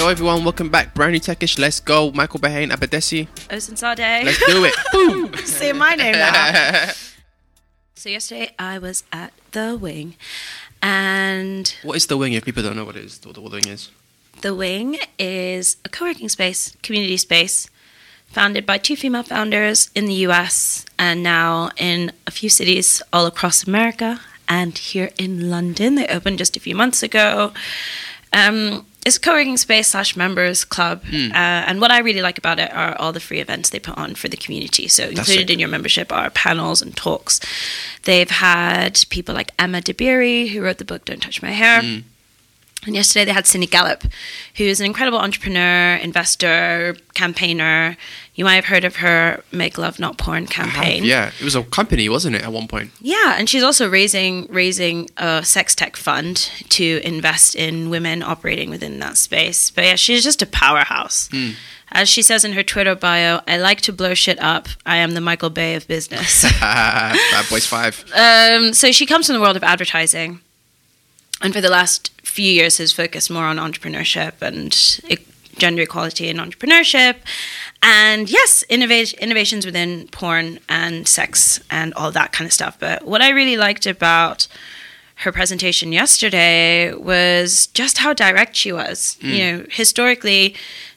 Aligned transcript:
Yo 0.00 0.08
everyone, 0.08 0.44
welcome 0.44 0.70
back. 0.70 0.94
Brand 0.94 1.12
new 1.12 1.20
techish. 1.20 1.58
Let's 1.58 1.78
go. 1.78 2.10
Michael 2.12 2.40
Berhane 2.40 2.70
Abadesi. 2.70 3.28
Osunsade. 3.50 4.24
Let's 4.24 4.42
do 4.46 4.64
it. 4.64 4.74
Boom. 4.94 5.36
Say 5.44 5.74
my 5.74 5.94
name 5.94 6.12
now. 6.14 6.88
so 7.96 8.08
yesterday 8.08 8.50
I 8.58 8.78
was 8.78 9.04
at 9.12 9.34
the 9.52 9.76
Wing, 9.76 10.14
and 10.80 11.74
What 11.82 11.98
is 11.98 12.06
the 12.06 12.16
wing? 12.16 12.32
If 12.32 12.46
people 12.46 12.62
don't 12.62 12.76
know 12.76 12.86
what 12.86 12.96
it 12.96 13.04
is, 13.04 13.20
what 13.22 13.34
the 13.34 13.42
wing 13.42 13.66
is. 13.68 13.90
the 14.40 14.54
Wing 14.54 14.96
is 15.18 15.76
a 15.84 15.90
co-working 15.90 16.30
space, 16.30 16.74
community 16.82 17.18
space, 17.18 17.68
founded 18.26 18.64
by 18.64 18.78
two 18.78 18.96
female 18.96 19.22
founders 19.22 19.90
in 19.94 20.06
the 20.06 20.14
U.S. 20.28 20.86
and 20.98 21.22
now 21.22 21.68
in 21.76 22.10
a 22.26 22.30
few 22.30 22.48
cities 22.48 23.02
all 23.12 23.26
across 23.26 23.66
America 23.66 24.18
and 24.48 24.78
here 24.78 25.10
in 25.18 25.50
London. 25.50 25.96
They 25.96 26.06
opened 26.06 26.38
just 26.38 26.56
a 26.56 26.60
few 26.60 26.74
months 26.74 27.02
ago. 27.02 27.52
Um, 28.32 28.86
it's 29.06 29.16
a 29.16 29.20
co-working 29.20 29.56
space 29.56 29.88
slash 29.88 30.14
members 30.16 30.64
club, 30.64 31.02
uh, 31.12 31.34
and 31.34 31.80
what 31.80 31.90
I 31.90 32.00
really 32.00 32.20
like 32.22 32.38
about 32.38 32.58
it 32.58 32.72
are 32.72 32.94
all 32.96 33.12
the 33.12 33.20
free 33.20 33.40
events 33.40 33.70
they 33.70 33.80
put 33.80 33.96
on 33.96 34.14
for 34.14 34.28
the 34.28 34.36
community. 34.36 34.88
So 34.88 35.04
included 35.04 35.48
sick. 35.48 35.50
in 35.50 35.58
your 35.58 35.68
membership 35.68 36.12
are 36.12 36.28
panels 36.30 36.82
and 36.82 36.94
talks. 36.96 37.40
They've 38.04 38.30
had 38.30 39.00
people 39.08 39.34
like 39.34 39.52
Emma 39.58 39.80
Dabiri, 39.80 40.50
who 40.50 40.60
wrote 40.62 40.78
the 40.78 40.84
book 40.84 41.04
"Don't 41.06 41.22
Touch 41.22 41.42
My 41.42 41.50
Hair." 41.52 42.02
And 42.86 42.94
yesterday 42.94 43.26
they 43.26 43.32
had 43.32 43.46
Cindy 43.46 43.66
Gallop, 43.66 44.04
who 44.56 44.64
is 44.64 44.80
an 44.80 44.86
incredible 44.86 45.18
entrepreneur, 45.18 45.96
investor, 45.96 46.96
campaigner. 47.12 47.96
You 48.34 48.44
might 48.46 48.54
have 48.54 48.64
heard 48.66 48.84
of 48.84 48.96
her 48.96 49.42
"Make 49.52 49.76
Love 49.76 49.98
Not 49.98 50.16
Porn" 50.16 50.46
campaign. 50.46 51.04
Yeah, 51.04 51.30
it 51.38 51.44
was 51.44 51.54
a 51.54 51.62
company, 51.62 52.08
wasn't 52.08 52.36
it, 52.36 52.42
at 52.42 52.52
one 52.52 52.68
point? 52.68 52.90
Yeah, 53.00 53.34
and 53.38 53.50
she's 53.50 53.62
also 53.62 53.86
raising 53.86 54.46
raising 54.48 55.10
a 55.18 55.44
sex 55.44 55.74
tech 55.74 55.94
fund 55.96 56.50
to 56.70 57.00
invest 57.04 57.54
in 57.54 57.90
women 57.90 58.22
operating 58.22 58.70
within 58.70 58.98
that 59.00 59.18
space. 59.18 59.70
But 59.70 59.84
yeah, 59.84 59.96
she's 59.96 60.24
just 60.24 60.40
a 60.40 60.46
powerhouse. 60.46 61.28
As 61.92 62.08
she 62.08 62.22
says 62.22 62.44
in 62.46 62.52
her 62.52 62.62
Twitter 62.62 62.94
bio, 62.94 63.40
I 63.46 63.58
like 63.58 63.80
to 63.82 63.92
blow 63.92 64.14
shit 64.14 64.40
up. 64.40 64.68
I 64.86 64.96
am 64.98 65.12
the 65.12 65.20
Michael 65.20 65.50
Bay 65.50 65.74
of 65.74 65.86
business. 65.88 66.44
Bad 66.60 67.46
Boys 67.50 67.66
5. 67.66 68.04
um, 68.14 68.72
so 68.72 68.90
she 68.92 69.04
comes 69.06 69.26
from 69.26 69.34
the 69.34 69.40
world 69.40 69.56
of 69.56 69.64
advertising, 69.64 70.40
and 71.42 71.52
for 71.52 71.60
the 71.60 71.68
last 71.68 72.10
few 72.30 72.50
years 72.50 72.78
has 72.78 72.92
focused 72.92 73.30
more 73.30 73.44
on 73.44 73.56
entrepreneurship 73.56 74.40
and 74.40 74.72
gender 75.58 75.82
equality 75.82 76.28
and 76.30 76.38
entrepreneurship, 76.38 77.16
and 77.82 78.30
yes, 78.30 78.62
innovations 78.70 79.66
within 79.66 80.08
porn 80.08 80.58
and 80.68 81.06
sex 81.06 81.60
and 81.70 81.92
all 81.94 82.10
that 82.12 82.32
kind 82.32 82.46
of 82.46 82.52
stuff. 82.52 82.78
But 82.78 83.04
what 83.04 83.20
I 83.20 83.30
really 83.30 83.56
liked 83.56 83.86
about 83.86 84.46
her 85.16 85.32
presentation 85.32 85.92
yesterday 85.92 86.94
was 86.94 87.66
just 87.68 87.98
how 87.98 88.14
direct 88.14 88.56
she 88.56 88.72
was. 88.72 89.18
You 89.20 89.32
mm. 89.32 89.38
know, 89.38 89.66
historically, 89.70 90.54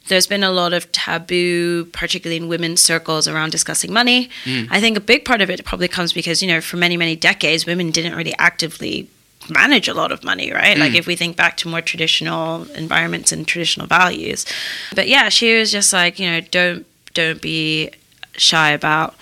there's 0.07 0.27
been 0.27 0.43
a 0.43 0.51
lot 0.51 0.71
of 0.71 0.89
taboo, 0.93 1.85
particularly 1.85 2.37
in 2.37 2.47
women's 2.47 2.81
circles, 2.81 3.27
around 3.27 3.51
discussing 3.51 3.91
money. 3.91 4.29
Mm. 4.45 4.67
I 4.69 4.79
think 4.79 4.95
a 4.95 5.01
big 5.01 5.25
part 5.25 5.41
of 5.41 5.49
it 5.49 5.65
probably 5.65 5.89
comes 5.89 6.13
because, 6.13 6.41
you 6.41 6.47
know, 6.47 6.61
for 6.61 6.77
many, 6.77 6.95
many 6.95 7.17
decades, 7.17 7.65
women 7.65 7.91
didn't 7.91 8.15
really 8.15 8.35
actively 8.37 9.09
manage 9.49 9.87
a 9.87 9.93
lot 9.93 10.11
of 10.11 10.23
money, 10.23 10.51
right? 10.51 10.77
Like 10.77 10.93
mm. 10.93 10.97
if 10.97 11.07
we 11.07 11.15
think 11.15 11.35
back 11.35 11.57
to 11.57 11.67
more 11.67 11.81
traditional 11.81 12.63
environments 12.71 13.31
and 13.31 13.47
traditional 13.47 13.87
values. 13.87 14.45
But 14.95 15.07
yeah, 15.07 15.29
she 15.29 15.57
was 15.57 15.71
just 15.71 15.93
like, 15.93 16.19
you 16.19 16.29
know, 16.29 16.41
don't 16.41 16.85
don't 17.13 17.41
be 17.41 17.91
shy 18.37 18.71
about 18.71 19.15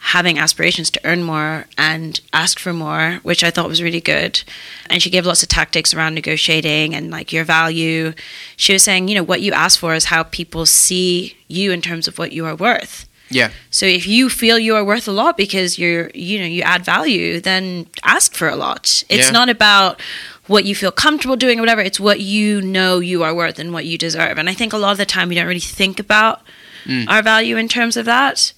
having 0.00 0.38
aspirations 0.38 0.90
to 0.90 1.00
earn 1.04 1.22
more 1.22 1.66
and 1.76 2.20
ask 2.32 2.58
for 2.58 2.72
more, 2.72 3.20
which 3.22 3.44
I 3.44 3.50
thought 3.50 3.68
was 3.68 3.82
really 3.82 4.00
good. 4.00 4.42
And 4.88 5.02
she 5.02 5.10
gave 5.10 5.26
lots 5.26 5.42
of 5.42 5.50
tactics 5.50 5.92
around 5.92 6.14
negotiating 6.14 6.94
and 6.94 7.10
like 7.10 7.34
your 7.34 7.44
value. 7.44 8.14
She 8.56 8.72
was 8.72 8.82
saying, 8.82 9.08
you 9.08 9.14
know, 9.14 9.22
what 9.22 9.42
you 9.42 9.52
ask 9.52 9.78
for 9.78 9.94
is 9.94 10.06
how 10.06 10.22
people 10.22 10.64
see 10.64 11.36
you 11.48 11.70
in 11.70 11.82
terms 11.82 12.08
of 12.08 12.16
what 12.16 12.32
you 12.32 12.46
are 12.46 12.56
worth. 12.56 13.06
Yeah. 13.30 13.50
So 13.70 13.86
if 13.86 14.06
you 14.06 14.28
feel 14.28 14.58
you 14.58 14.74
are 14.76 14.84
worth 14.84 15.08
a 15.08 15.12
lot 15.12 15.36
because 15.36 15.78
you're, 15.78 16.10
you 16.14 16.38
know, 16.38 16.46
you 16.46 16.62
add 16.62 16.84
value, 16.84 17.40
then 17.40 17.86
ask 18.02 18.34
for 18.34 18.48
a 18.48 18.56
lot. 18.56 19.04
It's 19.08 19.26
Yeah. 19.26 19.30
not 19.30 19.48
about 19.48 20.00
what 20.46 20.64
you 20.64 20.74
feel 20.74 20.90
comfortable 20.90 21.36
doing 21.36 21.58
or 21.58 21.62
whatever. 21.62 21.80
It's 21.80 22.00
what 22.00 22.20
you 22.20 22.60
know 22.60 22.98
you 22.98 23.22
are 23.22 23.34
worth 23.34 23.58
and 23.58 23.72
what 23.72 23.86
you 23.86 23.96
deserve. 23.96 24.36
And 24.36 24.48
I 24.48 24.54
think 24.54 24.72
a 24.72 24.76
lot 24.78 24.92
of 24.92 24.98
the 24.98 25.06
time 25.06 25.28
we 25.28 25.36
don't 25.36 25.46
really 25.46 25.60
think 25.60 26.00
about 26.00 26.42
mm. 26.84 27.08
our 27.08 27.22
value 27.22 27.56
in 27.56 27.68
terms 27.68 27.96
of 27.96 28.04
that. 28.06 28.52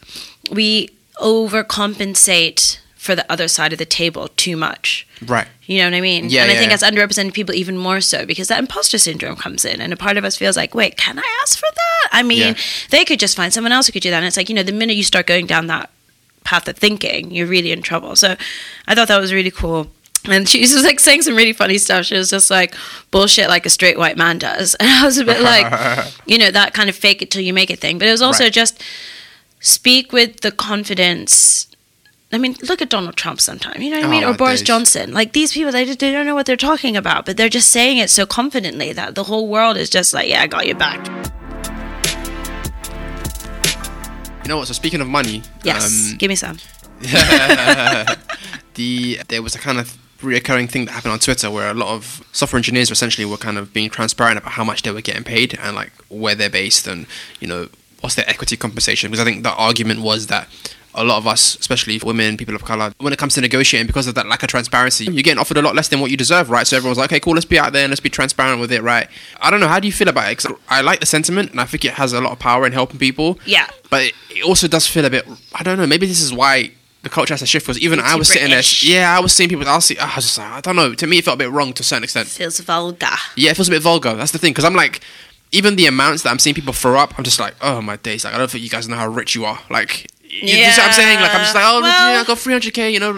We 0.51 0.89
overcompensate 1.21 2.79
for 3.03 3.17
the 3.17 3.31
other 3.31 3.49
side 3.49 3.73
of 3.73 3.79
the 3.81 3.85
table 3.85 4.29
too 4.37 4.57
much. 4.57 5.07
Right. 5.27 5.49
You 5.67 5.79
know 5.79 5.87
what 5.87 5.95
I 5.95 6.01
mean? 6.01 6.31
Yeah, 6.31 6.43
and 6.43 6.51
I 6.51 6.55
yeah, 6.55 6.61
think 6.61 6.71
yeah. 6.71 6.75
as 6.75 6.83
underrepresented 6.83 7.35
people, 7.35 7.55
even 7.55 7.77
more 7.77 8.01
so, 8.01 8.25
because 8.25 8.47
that 8.47 8.61
imposter 8.61 8.97
syndrome 8.97 9.35
comes 9.37 9.65
in, 9.65 9.81
and 9.81 9.93
a 9.93 9.97
part 9.97 10.17
of 10.17 10.25
us 10.25 10.37
feels 10.37 10.57
like, 10.57 10.73
wait, 10.75 10.97
can 10.97 11.19
I 11.19 11.39
ask 11.43 11.59
for? 11.59 11.67
I 12.13 12.23
mean, 12.23 12.39
Yeah. 12.39 12.55
they 12.91 13.05
could 13.05 13.19
just 13.19 13.35
find 13.37 13.53
someone 13.53 13.73
else 13.73 13.87
who 13.87 13.93
could 13.93 14.03
do 14.03 14.11
that. 14.11 14.19
And 14.19 14.27
it's 14.27 14.37
like, 14.37 14.49
you 14.49 14.55
know, 14.55 14.63
the 14.63 14.73
minute 14.73 14.97
you 14.97 15.03
start 15.03 15.27
going 15.27 15.47
down 15.47 15.67
that 15.69 15.91
path 16.45 16.69
of 16.69 16.77
thinking, 16.77 17.31
you're 17.33 17.47
really 17.47 17.73
in 17.73 17.83
trouble. 17.83 18.15
So 18.17 18.37
I 18.87 18.95
thought 18.95 19.09
that 19.09 19.19
was 19.21 19.33
really 19.33 19.51
cool. 19.51 19.89
And 20.29 20.49
she 20.49 20.61
was 20.61 20.85
like 20.85 21.01
saying 21.01 21.23
some 21.23 21.35
really 21.35 21.53
funny 21.53 21.79
stuff. 21.79 22.05
She 22.07 22.15
was 22.17 22.31
just 22.31 22.49
like, 22.51 22.77
bullshit 23.11 23.49
like 23.49 23.67
a 23.67 23.71
straight 23.71 23.99
white 23.99 24.17
man 24.17 24.39
does. 24.39 24.77
And 24.81 24.89
I 24.91 25.05
was 25.05 25.19
a 25.19 25.25
bit 25.25 25.41
like, 25.41 25.67
you 26.27 26.39
know, 26.39 26.51
that 26.51 26.75
kind 26.75 26.89
of 26.89 26.95
fake 26.95 27.23
it 27.23 27.31
till 27.33 27.43
you 27.43 27.53
make 27.53 27.71
it 27.71 27.81
thing. 27.81 27.99
But 27.99 28.07
it 28.09 28.13
was 28.13 28.23
also 28.23 28.45
Right. 28.45 28.53
just 28.53 28.81
speak 29.61 30.13
with 30.13 30.41
the 30.41 30.53
confidence. 30.53 31.67
I 32.33 32.39
mean, 32.39 32.57
look 32.63 32.81
at 32.81 32.89
Donald 32.89 33.17
Trump 33.17 33.41
sometime, 33.41 33.83
you 33.83 33.91
know 33.91 33.97
what 33.99 34.05
I 34.05 34.09
Oh, 34.09 34.11
mean? 34.11 34.25
Or 34.25 34.33
Boris 34.35 34.61
days. 34.61 34.67
Johnson. 34.67 35.13
Like 35.13 35.33
these 35.33 35.53
people, 35.53 35.71
they, 35.73 35.85
just, 35.85 35.99
they 35.99 36.13
don't 36.13 36.25
know 36.27 36.35
what 36.35 36.47
they're 36.47 36.57
talking 36.57 36.97
about, 36.97 37.27
but 37.27 37.37
they're 37.37 37.49
just 37.51 37.71
saying 37.71 37.99
it 37.99 38.09
so 38.11 38.25
confidently 38.25 38.93
that 38.95 39.15
the 39.15 39.25
whole 39.25 39.49
world 39.49 39.77
is 39.77 39.91
just 39.91 40.15
like, 40.15 40.29
yeah, 40.29 40.43
I 40.43 40.47
got 40.47 40.67
your 40.67 40.77
back. 40.77 41.05
You 44.43 44.49
know 44.49 44.57
what? 44.59 44.67
So 44.69 44.75
speaking 44.75 45.01
of 45.01 45.09
money, 45.09 45.43
Yes, 45.63 46.13
um, 46.13 46.19
give 46.19 46.29
me 46.29 46.37
some. 46.37 46.59
the 48.75 49.21
there 49.29 49.43
was 49.43 49.55
a 49.55 49.59
kind 49.59 49.79
of 49.79 49.97
reoccurring 50.21 50.71
thing 50.71 50.85
that 50.85 50.93
happened 50.93 51.13
on 51.13 51.19
Twitter 51.19 51.51
where 51.51 51.71
a 51.71 51.75
lot 51.75 51.89
of 51.89 52.27
software 52.33 52.59
engineers 52.59 52.91
essentially 52.91 53.25
were 53.25 53.37
kind 53.37 53.59
of 53.59 53.73
being 53.73 53.91
transparent 53.91 54.39
about 54.39 54.53
how 54.53 54.65
much 54.65 54.83
they 54.83 54.91
were 54.91 55.01
getting 55.01 55.25
paid 55.25 55.59
and 55.61 55.75
like 55.75 55.93
where 56.09 56.35
they're 56.35 56.49
based 56.51 56.87
and 56.87 57.07
you 57.41 57.49
know 57.49 57.69
what's 58.01 58.15
their 58.15 58.29
equity 58.29 58.57
compensation 58.57 59.11
because 59.11 59.21
I 59.21 59.25
think 59.25 59.43
the 59.43 59.53
argument 59.53 60.01
was 60.01 60.29
that 60.29 60.49
a 60.95 61.03
lot 61.05 61.17
of 61.19 61.27
us, 61.27 61.57
especially 61.59 61.99
women, 62.05 62.37
people 62.37 62.55
of 62.55 62.65
color, 62.65 62.93
when 62.99 63.13
it 63.13 63.19
comes 63.19 63.35
to 63.35 63.41
negotiating, 63.41 63.87
because 63.87 64.07
of 64.07 64.15
that 64.15 64.27
lack 64.27 64.43
of 64.43 64.49
transparency, 64.49 65.05
you're 65.05 65.23
getting 65.23 65.39
offered 65.39 65.57
a 65.57 65.63
lot 65.63 65.75
less 65.75 65.89
than 65.89 66.01
what 66.01 66.11
you 66.11 66.17
deserve, 66.17 66.51
right? 66.51 66.67
So 66.67 66.77
everyone's 66.77 66.99
like, 66.99 67.11
okay, 67.11 67.21
cool, 67.21 67.33
let's 67.35 67.47
be 67.47 67.59
out 67.59 67.73
there 67.73 67.85
and 67.85 67.91
let's 67.91 68.01
be 68.01 68.11
transparent 68.11 68.61
with 68.61 68.71
it, 68.73 68.83
right? 68.83 69.09
I 69.41 69.51
don't 69.51 69.61
know, 69.61 69.69
how 69.69 69.81
do 69.81 69.87
you 69.87 69.93
feel 69.93 70.09
about 70.09 70.31
it? 70.31 70.37
'Cause 70.39 70.53
I 70.69 70.83
like 70.83 71.01
the 71.01 71.07
sentiment 71.07 71.51
and 71.51 71.61
I 71.61 71.65
think 71.65 71.85
it 71.85 71.95
has 71.95 72.13
a 72.13 72.21
lot 72.21 72.33
of 72.33 72.39
power 72.39 72.67
in 72.67 72.73
helping 72.73 72.99
people. 72.99 73.39
Yeah. 73.47 73.69
But 73.91 74.03
it, 74.03 74.15
it 74.31 74.45
also 74.45 74.69
does 74.69 74.87
feel 74.87 75.05
a 75.05 75.11
bit, 75.11 75.27
I 75.55 75.63
don't 75.63 75.79
know, 75.79 75.87
maybe 75.87 76.07
this 76.07 76.21
is 76.21 76.33
why 76.33 76.73
the 77.03 77.09
culture 77.09 77.33
has 77.33 77.41
to 77.41 77.47
shift 77.47 77.67
was 77.67 77.79
even 77.81 77.99
It's 77.99 78.09
I 78.09 78.15
was 78.17 78.29
sitting 78.29 78.51
there, 78.51 78.63
yeah, 78.83 79.17
I 79.17 79.21
was 79.21 79.33
seeing 79.33 79.49
people, 79.49 79.67
I 79.67 79.75
was, 79.77 79.87
see, 79.87 79.99
I 79.99 80.15
was 80.15 80.25
just 80.27 80.39
like, 80.39 80.53
I 80.53 80.61
don't 80.61 80.77
know, 80.77 80.95
to 80.95 81.07
me 81.07 81.19
it 81.19 81.25
felt 81.25 81.35
a 81.37 81.39
bit 81.39 81.51
wrong 81.51 81.73
to 81.73 81.81
a 81.81 81.85
certain 81.85 82.05
extent. 82.05 82.29
Feels 82.29 82.61
vulgar. 82.61 83.07
Yeah, 83.35 83.51
it 83.51 83.55
feels 83.57 83.69
a 83.69 83.73
bit 83.73 83.83
vulgar. 83.83 84.15
That's 84.15 84.31
the 84.33 84.39
thing, 84.39 84.53
because 84.53 84.65
I'm 84.65 84.75
like, 84.75 85.01
even 85.51 85.77
the 85.77 85.87
amounts 85.87 86.23
that 86.23 86.31
I'm 86.31 86.39
seeing 86.39 86.55
people 86.55 86.73
throw 86.73 86.99
up, 86.99 87.19
I'm 87.19 87.25
just 87.25 87.41
like, 87.41 87.55
oh 87.61 87.83
my 87.83 87.97
days, 87.97 88.25
like 88.25 88.35
I 88.35 88.39
don't 88.39 88.51
think 88.51 88.63
you 88.63 88.71
guys 88.71 88.89
know 88.89 88.97
how 88.97 89.09
rich 89.09 89.35
you 89.35 89.45
are. 89.45 89.59
Like, 89.69 90.07
you, 90.33 90.41
you 90.41 90.71
see 90.73 90.81
what 90.81 90.89
I'm 90.89 90.93
saying? 90.93 91.21
Like 91.21 91.35
I'm 91.35 91.41
just 91.41 91.55
like, 91.55 91.65
oh, 91.67 91.81
Well- 91.83 92.15
yeah, 92.15 92.21
I 92.21 92.25
got 92.25 92.39
300k. 92.39 92.93
You 92.93 93.01
know, 93.01 93.11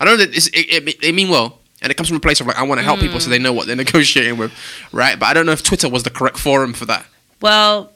I 0.00 0.04
know 0.04 0.16
that 0.16 0.34
it's, 0.34 0.48
it, 0.48 0.88
it, 0.88 1.00
they 1.00 1.12
mean 1.12 1.28
well, 1.28 1.60
and 1.80 1.90
it 1.90 1.96
comes 1.96 2.08
from 2.08 2.16
a 2.16 2.20
place 2.20 2.40
of 2.40 2.46
like 2.46 2.58
I 2.58 2.62
want 2.64 2.80
to 2.80 2.84
help 2.84 3.00
people 3.00 3.20
so 3.20 3.28
mm. 3.28 3.30
they 3.30 3.38
know 3.38 3.52
what 3.52 3.66
they're 3.66 3.76
negotiating 3.76 4.36
with, 4.36 4.52
right? 4.92 5.18
But 5.18 5.26
I 5.26 5.34
don't 5.34 5.46
know 5.46 5.52
if 5.52 5.62
Twitter 5.62 5.88
was 5.88 6.02
the 6.02 6.10
correct 6.10 6.38
forum 6.38 6.72
for 6.72 6.84
that. 6.86 7.06
Well, 7.40 7.92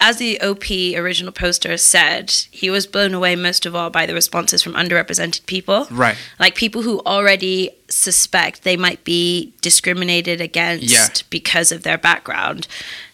as 0.00 0.16
the 0.18 0.40
OP 0.40 0.68
original 0.70 1.32
poster 1.32 1.76
said, 1.76 2.30
he 2.50 2.68
was 2.70 2.86
blown 2.86 3.14
away 3.14 3.36
most 3.36 3.64
of 3.64 3.74
all 3.76 3.88
by 3.88 4.04
the 4.04 4.14
responses 4.14 4.62
from 4.62 4.74
underrepresented 4.74 5.46
people. 5.46 5.86
Right. 5.90 6.16
Like 6.40 6.56
people 6.56 6.82
who 6.82 7.00
already 7.00 7.70
suspect 7.88 8.64
they 8.64 8.76
might 8.76 9.04
be 9.04 9.54
discriminated 9.60 10.40
against 10.40 10.92
Yeah. 10.92 11.08
because 11.30 11.70
of 11.70 11.84
their 11.84 11.98
background. 11.98 12.66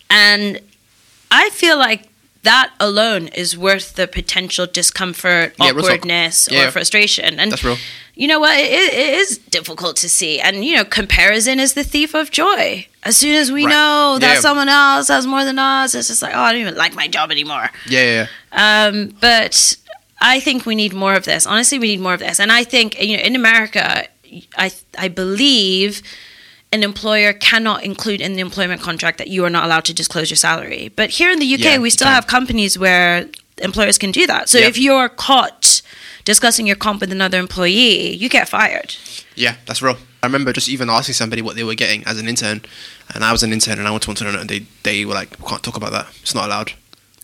And 0.09 0.61
I 1.31 1.51
feel 1.51 1.77
like 1.77 2.09
that 2.45 2.73
alone 2.81 3.29
is 3.29 3.57
worth 3.59 3.95
the 3.95 4.07
potential 4.07 4.67
discomfort, 4.67 5.55
Yeah, 5.59 5.71
awkwardness, 5.73 6.49
Yeah. 6.51 6.69
or 6.69 6.71
frustration. 6.71 7.39
And 7.41 7.53
That's 7.53 7.65
real. 7.65 7.77
you 8.15 8.27
know 8.29 8.41
what? 8.41 8.57
It, 8.59 8.71
it 8.73 8.95
it 8.95 9.15
is 9.19 9.39
difficult 9.39 9.97
to 9.97 10.09
see. 10.09 10.41
And, 10.41 10.65
you 10.65 10.77
know, 10.77 10.85
comparison 10.85 11.59
is 11.61 11.75
the 11.75 11.85
thief 11.85 12.15
of 12.15 12.31
joy. 12.31 12.87
As 13.03 13.17
soon 13.17 13.35
as 13.35 13.51
we 13.51 13.65
Right. 13.65 13.71
know 13.73 14.19
that 14.21 14.35
Yeah. 14.35 14.41
someone 14.41 14.69
else 14.69 15.09
has 15.09 15.27
more 15.27 15.45
than 15.45 15.59
us, 15.59 15.95
it's 15.95 16.09
just 16.09 16.23
like, 16.23 16.35
oh, 16.35 16.41
I 16.41 16.53
don't 16.53 16.61
even 16.61 16.77
like 16.77 16.95
my 16.95 17.09
job 17.09 17.31
anymore. 17.31 17.71
Yeah, 17.89 18.03
yeah, 18.05 18.27
yeah. 18.53 18.87
Um, 18.87 19.15
but 19.21 19.77
I 20.21 20.41
think 20.41 20.65
we 20.67 20.75
need 20.75 20.93
more 20.93 21.15
of 21.15 21.25
this. 21.25 21.47
Honestly, 21.47 21.79
we 21.79 21.89
need 21.89 22.01
more 22.01 22.15
of 22.15 22.21
this. 22.21 22.39
And 22.41 22.51
I 22.53 22.65
think, 22.65 23.01
you 23.03 23.17
know, 23.17 23.23
in 23.23 23.35
America, 23.37 24.07
I, 24.57 24.71
I 24.97 25.09
believe 25.09 26.03
an 26.73 26.83
employer 26.83 27.33
cannot 27.33 27.83
include 27.83 28.21
in 28.21 28.35
the 28.35 28.41
employment 28.41 28.81
contract 28.83 29.19
that 29.19 29.29
you 29.29 29.45
are 29.45 29.51
not 29.51 29.65
allowed 29.65 29.85
to 29.87 29.95
disclose 29.95 30.31
your 30.31 30.37
salary. 30.37 30.91
But 30.95 31.11
here 31.11 31.31
in 31.31 31.39
the 31.39 31.47
UK, 31.47 31.61
Yeah, 31.61 31.79
we 31.79 31.91
still 31.91 32.09
have 32.09 32.27
companies 32.27 32.79
where 32.79 33.27
employers 33.59 33.97
can 33.99 34.11
do 34.13 34.27
that. 34.27 34.49
So 34.49 34.59
Yep. 34.59 34.69
if 34.71 34.79
you're 34.79 35.09
caught 35.09 35.81
discussing 36.25 36.67
your 36.67 36.77
comp 36.77 37.01
with 37.01 37.11
another 37.11 37.39
employee, 37.39 38.15
you 38.15 38.29
get 38.29 38.49
fired. 38.49 38.95
Yeah, 39.35 39.55
that's 39.67 39.81
real. 39.81 39.97
I 40.23 40.27
remember 40.27 40.53
just 40.53 40.69
even 40.69 40.91
asking 40.91 41.15
somebody 41.15 41.41
what 41.43 41.57
they 41.57 41.65
were 41.65 41.75
getting 41.75 42.05
as 42.05 42.19
an 42.19 42.29
intern, 42.29 42.61
and 43.15 43.25
I 43.25 43.33
was 43.33 43.43
an 43.43 43.53
intern, 43.53 43.79
and 43.79 43.87
I 43.89 43.91
went 43.91 44.03
to 44.03 44.11
internet, 44.11 44.41
and 44.41 44.51
they 44.51 44.67
they 44.83 45.05
were 45.05 45.15
like, 45.15 45.31
"We 45.41 45.49
can't 45.49 45.63
talk 45.63 45.77
about 45.77 45.93
that. 45.93 46.07
It's 46.23 46.35
not 46.35 46.47
allowed." 46.47 46.73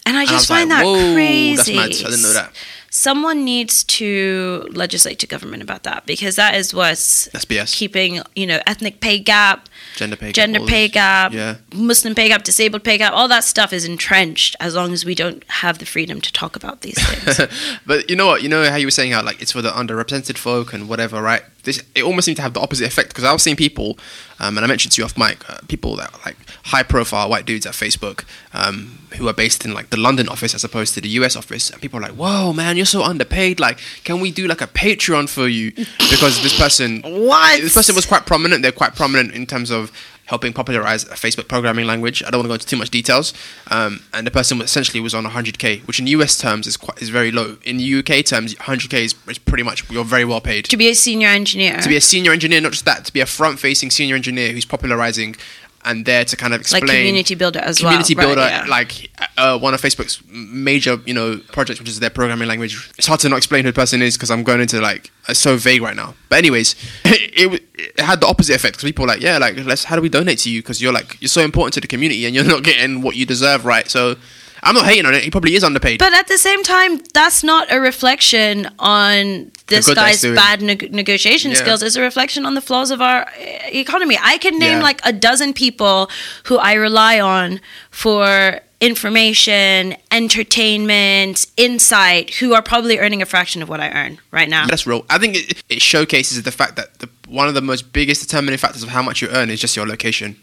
And 0.07 0.17
I 0.17 0.23
And 0.23 0.31
I 0.31 0.33
just 0.33 0.47
find 0.49 0.71
like, 0.71 0.79
that 0.79 0.85
"Whoa, 0.87 1.13
crazy. 1.15 1.57
that's 1.57 1.69
mad. 1.69 1.85
I 2.07 2.11
didn't 2.11 2.23
know 2.23 2.33
that. 2.33 2.53
Someone 2.97 3.45
needs 3.45 3.83
to 3.99 4.69
legislate 4.71 5.19
to 5.19 5.27
government 5.27 5.65
about 5.65 5.83
that 5.83 6.07
because 6.07 6.37
that 6.37 6.55
is 6.55 6.73
what's 6.73 7.25
That's 7.33 7.45
BS. 7.45 7.75
keeping, 7.75 8.21
you 8.37 8.47
know, 8.47 8.61
ethnic 8.69 9.01
pay 9.01 9.19
gap, 9.19 9.69
Gender 9.97 10.15
pay. 10.15 10.27
gap, 10.27 10.35
gender 10.37 10.61
all 10.61 10.67
pay 10.69 10.87
gap, 10.87 11.33
Yeah. 11.33 11.57
Muslim 11.75 12.15
pay 12.15 12.29
gap, 12.29 12.45
disabled 12.45 12.85
pay 12.85 12.97
gap, 12.97 13.13
all 13.13 13.27
that 13.27 13.43
stuff 13.43 13.73
is 13.73 13.85
entrenched 13.85 14.55
as 14.61 14.77
long 14.77 14.93
as 14.93 15.05
we 15.05 15.17
don't 15.17 15.43
have 15.49 15.79
the 15.79 15.87
freedom 15.87 16.21
to 16.21 16.33
talk 16.33 16.55
about 16.55 16.83
these 16.83 16.95
things. 17.09 17.49
but 17.85 18.09
you 18.09 18.15
know 18.15 18.27
what? 18.27 18.45
You 18.45 18.49
know 18.49 18.63
how 18.71 18.77
you 18.77 18.87
were 18.87 18.93
saying 18.93 19.11
how 19.11 19.25
like 19.25 19.43
it's 19.43 19.51
for 19.51 19.61
the 19.61 19.71
underrepresented 19.71 20.39
folk 20.39 20.73
and 20.73 20.89
whatever, 20.89 21.21
right? 21.21 21.43
This 21.65 21.83
it 21.97 22.05
almost 22.05 22.27
seemed 22.27 22.37
to 22.37 22.43
have 22.43 22.53
the 22.55 22.61
opposite 22.61 22.87
effect 22.87 23.09
because 23.09 23.25
I 23.25 23.33
was 23.33 23.43
seeing 23.43 23.57
people, 23.57 23.99
um, 24.39 24.57
and 24.57 24.65
I 24.65 24.69
mentioned 24.69 24.93
to 24.93 25.01
you 25.01 25.05
off 25.07 25.17
mic, 25.19 25.49
uh, 25.51 25.59
people 25.67 25.97
that 25.97 26.13
are 26.15 26.21
like 26.27 26.37
high 26.67 26.83
profile 26.83 27.29
white 27.31 27.47
dudes 27.47 27.65
at 27.67 27.73
Facebook, 27.73 28.25
um, 28.53 28.99
who 29.17 29.27
are 29.29 29.33
based 29.33 29.65
in 29.65 29.73
like 29.73 29.89
the 29.89 29.97
London 29.97 30.29
office 30.29 30.55
as 30.55 30.63
opposed 30.63 30.93
to 30.95 31.01
the 31.01 31.09
US 31.21 31.35
office, 31.37 31.71
and 31.71 31.81
people 31.81 31.99
are 31.99 32.03
like, 32.03 32.13
"Whoa, 32.13 32.53
man, 32.53 32.77
you're 32.77 32.84
so 32.85 33.03
underpaid. 33.03 33.61
Like, 33.61 33.79
can 34.05 34.21
we 34.21 34.31
do 34.31 34.47
like 34.47 34.61
a 34.61 34.67
Patreon 34.67 35.29
for 35.29 35.49
you?" 35.49 35.73
Because 36.15 36.43
this 36.43 36.57
person, 36.59 37.03
What? 37.03 37.61
This 37.61 37.75
person 37.75 37.95
was 37.95 38.07
quite 38.07 38.25
prominent. 38.27 38.63
They're 38.63 38.73
quite 38.73 38.95
prominent 38.95 39.33
in 39.35 39.47
terms 39.47 39.71
of 39.71 39.91
helping 40.27 40.53
popularize 40.55 41.05
a 41.05 41.15
Facebook 41.15 41.49
programming 41.49 41.87
language. 41.87 42.23
I 42.23 42.31
don't 42.31 42.39
want 42.39 42.45
to 42.47 42.49
go 42.49 42.55
into 42.55 42.67
too 42.67 42.77
much 42.79 42.89
details. 42.91 43.35
Um, 43.71 44.01
and 44.15 44.27
the 44.27 44.31
person 44.31 44.61
essentially 44.63 45.01
was 45.01 45.15
on 45.15 45.25
100k, 45.25 45.87
which 45.87 45.99
in 45.99 46.07
US 46.07 46.39
terms 46.39 46.67
is 46.67 46.77
quite 46.79 47.03
is 47.03 47.11
very 47.11 47.31
low. 47.31 47.59
In 47.65 47.77
UK 47.77 48.25
terms, 48.25 48.55
100k 48.55 48.95
is, 49.05 49.15
is 49.29 49.39
pretty 49.39 49.63
much 49.65 49.89
you're 49.91 50.05
very 50.05 50.25
well 50.25 50.41
paid. 50.41 50.65
to 50.67 50.77
be 50.79 50.89
a 50.89 50.95
senior 50.95 51.29
engineer. 51.29 51.79
To 51.79 51.89
be 51.89 51.97
a 51.97 52.01
senior 52.01 52.33
engineer, 52.33 52.61
not 52.63 52.73
just 52.73 52.87
that, 52.87 53.05
to 53.05 53.13
be 53.13 53.21
a 53.21 53.27
front-facing 53.27 53.91
senior 53.91 54.15
engineer 54.15 54.53
who's 54.53 54.65
popularizing 54.65 55.37
and 55.85 56.05
there 56.05 56.25
to 56.25 56.37
kind 56.37 56.55
of 56.55 56.61
explain 56.61 56.83
like 56.83 56.97
community 56.97 57.35
builder 57.35 57.59
as 57.61 57.79
community 57.79 58.15
well. 58.15 58.27
Community 58.27 58.41
builder, 58.41 58.41
right, 58.41 58.67
yeah. 58.67 58.71
like 58.71 59.11
uh, 59.37 59.59
one 59.59 59.75
of 59.75 59.81
Facebook's 59.81 60.23
major, 60.29 60.99
you 61.05 61.15
know, 61.15 61.39
projects, 61.53 61.81
which 61.81 61.89
is 61.89 62.01
their 62.01 62.11
programming 62.11 62.49
language. 62.49 62.91
It's 62.97 63.07
hard 63.07 63.21
to 63.21 63.29
not 63.29 63.37
explain 63.37 63.65
who 63.65 63.71
the 63.71 63.75
person 63.75 64.03
is 64.03 64.17
because 64.17 64.31
I'm 64.31 64.43
going 64.43 64.61
into 64.61 64.81
like 64.81 65.11
it's 65.29 65.41
so 65.41 65.57
vague 65.57 65.83
right 65.83 65.97
now. 65.97 66.15
But 66.29 66.39
anyways, 66.39 66.75
it, 67.05 67.53
it, 67.55 67.63
it 67.75 68.01
had 68.01 68.21
the 68.21 68.27
opposite 68.27 68.55
effect 68.55 68.77
because 68.77 68.89
people 68.89 69.05
were 69.05 69.09
like, 69.09 69.21
yeah, 69.21 69.39
like 69.39 69.57
let's 69.65 69.85
how 69.85 69.97
do 69.97 70.03
we 70.03 70.09
donate 70.09 70.39
to 70.41 70.51
you 70.51 70.63
because 70.63 70.81
you're 70.81 70.93
like 70.93 71.21
you're 71.21 71.29
so 71.29 71.43
important 71.43 71.75
to 71.75 71.81
the 71.81 71.89
community 71.89 72.25
and 72.27 72.35
you're 72.35 72.45
not 72.45 72.63
getting 72.63 73.03
what 73.03 73.17
you 73.17 73.27
deserve, 73.27 73.65
right? 73.65 73.89
So 73.89 74.17
I'm 74.65 74.75
not 74.75 74.87
hating 74.87 75.07
on 75.07 75.15
it. 75.15 75.23
He 75.25 75.31
probably 75.31 75.55
is 75.55 75.63
underpaid. 75.65 75.99
But 75.99 76.15
at 76.15 76.27
the 76.27 76.39
same 76.39 76.63
time, 76.63 77.01
that's 77.13 77.43
not 77.45 77.71
a 77.73 77.81
reflection 77.81 78.69
on 78.79 79.53
this 79.67 79.93
guy's 79.93 80.23
bad 80.23 80.63
neg- 80.63 80.93
negotiation 80.93 81.51
Yeah. 81.51 81.59
skills. 81.59 81.83
It's 81.83 81.97
a 81.97 82.03
reflection 82.03 82.45
on 82.47 82.55
the 82.55 82.61
flaws 82.61 82.91
of 82.91 83.01
our 83.01 83.23
uh, 83.23 83.31
economy. 83.69 84.19
I 84.21 84.39
can 84.39 84.59
name 84.59 84.79
Yeah. 84.79 84.83
like 84.83 85.01
a 85.05 85.13
dozen 85.13 85.53
people 85.53 86.11
who 86.45 86.57
I 86.59 86.73
rely 86.75 87.21
on 87.21 87.61
for 87.91 88.61
information, 88.81 89.95
entertainment, 90.11 91.47
insight, 91.57 92.35
who 92.35 92.55
are 92.55 92.63
probably 92.63 92.99
earning 92.99 93.23
a 93.23 93.27
fraction 93.27 93.63
of 93.63 93.69
what 93.69 93.81
I 93.81 93.91
earn 93.91 94.19
right 94.31 94.49
now. 94.49 94.67
That's 94.67 94.87
real. 94.87 95.05
I 95.09 95.19
think 95.19 95.37
it, 95.37 95.63
it 95.69 95.83
showcases 95.83 96.43
the 96.43 96.53
fact 96.53 96.77
that 96.77 96.99
the, 96.99 97.09
one 97.29 97.49
of 97.49 97.55
the 97.55 97.63
most 97.63 97.93
biggest 97.93 98.21
determining 98.23 98.59
factors 98.59 98.83
of 98.83 98.91
how 98.91 99.03
much 99.03 99.23
you 99.23 99.29
earn 99.29 99.51
is 99.51 99.61
just 99.61 99.75
your 99.77 99.87
location 99.87 100.37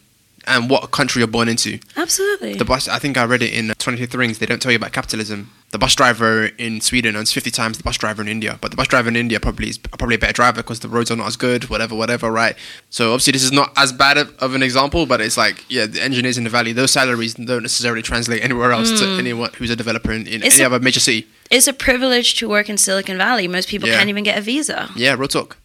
and 0.48 0.70
what 0.70 0.90
country 0.92 1.20
you're 1.20 1.28
born 1.28 1.48
into. 1.48 1.80
Absolutely. 1.96 2.56
The 2.56 2.66
bus, 2.66 2.88
I 2.88 3.00
think 3.00 3.18
I 3.18 3.26
read 3.26 3.42
it 3.42 3.54
in 3.54 3.72
uh, 3.72 3.74
23 3.78 4.08
Things, 4.32 4.40
they 4.40 4.46
don't 4.46 4.62
tell 4.62 4.72
you 4.72 4.78
about 4.78 4.92
capitalism. 4.94 5.52
The 5.72 5.78
bus 5.78 5.96
driver 5.96 6.48
in 6.58 6.82
Sweden 6.82 7.16
earns 7.16 7.32
50 7.32 7.50
times 7.50 7.78
the 7.78 7.84
bus 7.84 7.98
driver 7.98 8.22
in 8.22 8.28
India, 8.28 8.58
but 8.60 8.72
the 8.72 8.78
bus 8.78 8.88
driver 8.88 9.08
in 9.08 9.16
India 9.16 9.40
probably 9.40 9.70
is 9.70 9.78
probably 9.78 10.16
a 10.16 10.20
better 10.20 10.34
driver 10.34 10.58
because 10.62 10.82
the 10.82 10.90
roads 10.90 11.10
are 11.12 11.16
not 11.16 11.28
as 11.28 11.38
good, 11.38 11.70
whatever, 11.70 11.96
whatever, 11.96 12.30
right? 12.30 12.56
So 12.90 13.14
obviously 13.14 13.34
this 13.34 13.44
is 13.44 13.54
not 13.54 13.72
as 13.78 13.94
bad 13.94 14.18
of, 14.18 14.36
of 14.40 14.54
an 14.54 14.64
example, 14.64 15.06
but 15.06 15.22
it's 15.22 15.38
like, 15.38 15.64
yeah, 15.70 15.86
the 15.86 16.02
engineers 16.02 16.38
in 16.38 16.44
the 16.44 16.50
valley, 16.50 16.74
those 16.74 16.92
salaries 16.92 17.36
don't 17.36 17.62
necessarily 17.62 18.02
translate 18.02 18.44
anywhere 18.50 18.72
else 18.74 18.90
to 19.00 19.06
mm. 19.06 19.20
anyone 19.20 19.52
who's 19.54 19.70
a 19.70 19.76
developer 19.76 20.12
in, 20.12 20.28
in 20.28 20.44
any 20.44 20.62
a- 20.62 20.66
other 20.66 20.80
major 20.80 21.00
city. 21.00 21.26
it's 21.50 21.68
a 21.68 21.74
privilege 21.74 22.36
to 22.36 22.50
work 22.50 22.70
in 22.70 22.78
Silicon 22.78 23.18
Valley. 23.18 23.48
Most 23.48 23.70
people 23.70 23.88
Yeah. 23.88 23.98
can't 23.98 24.10
even 24.10 24.24
get 24.24 24.38
a 24.38 24.42
visa. 24.42 24.90
Yeah, 24.96 25.16
real 25.16 25.28
talk. 25.30 25.58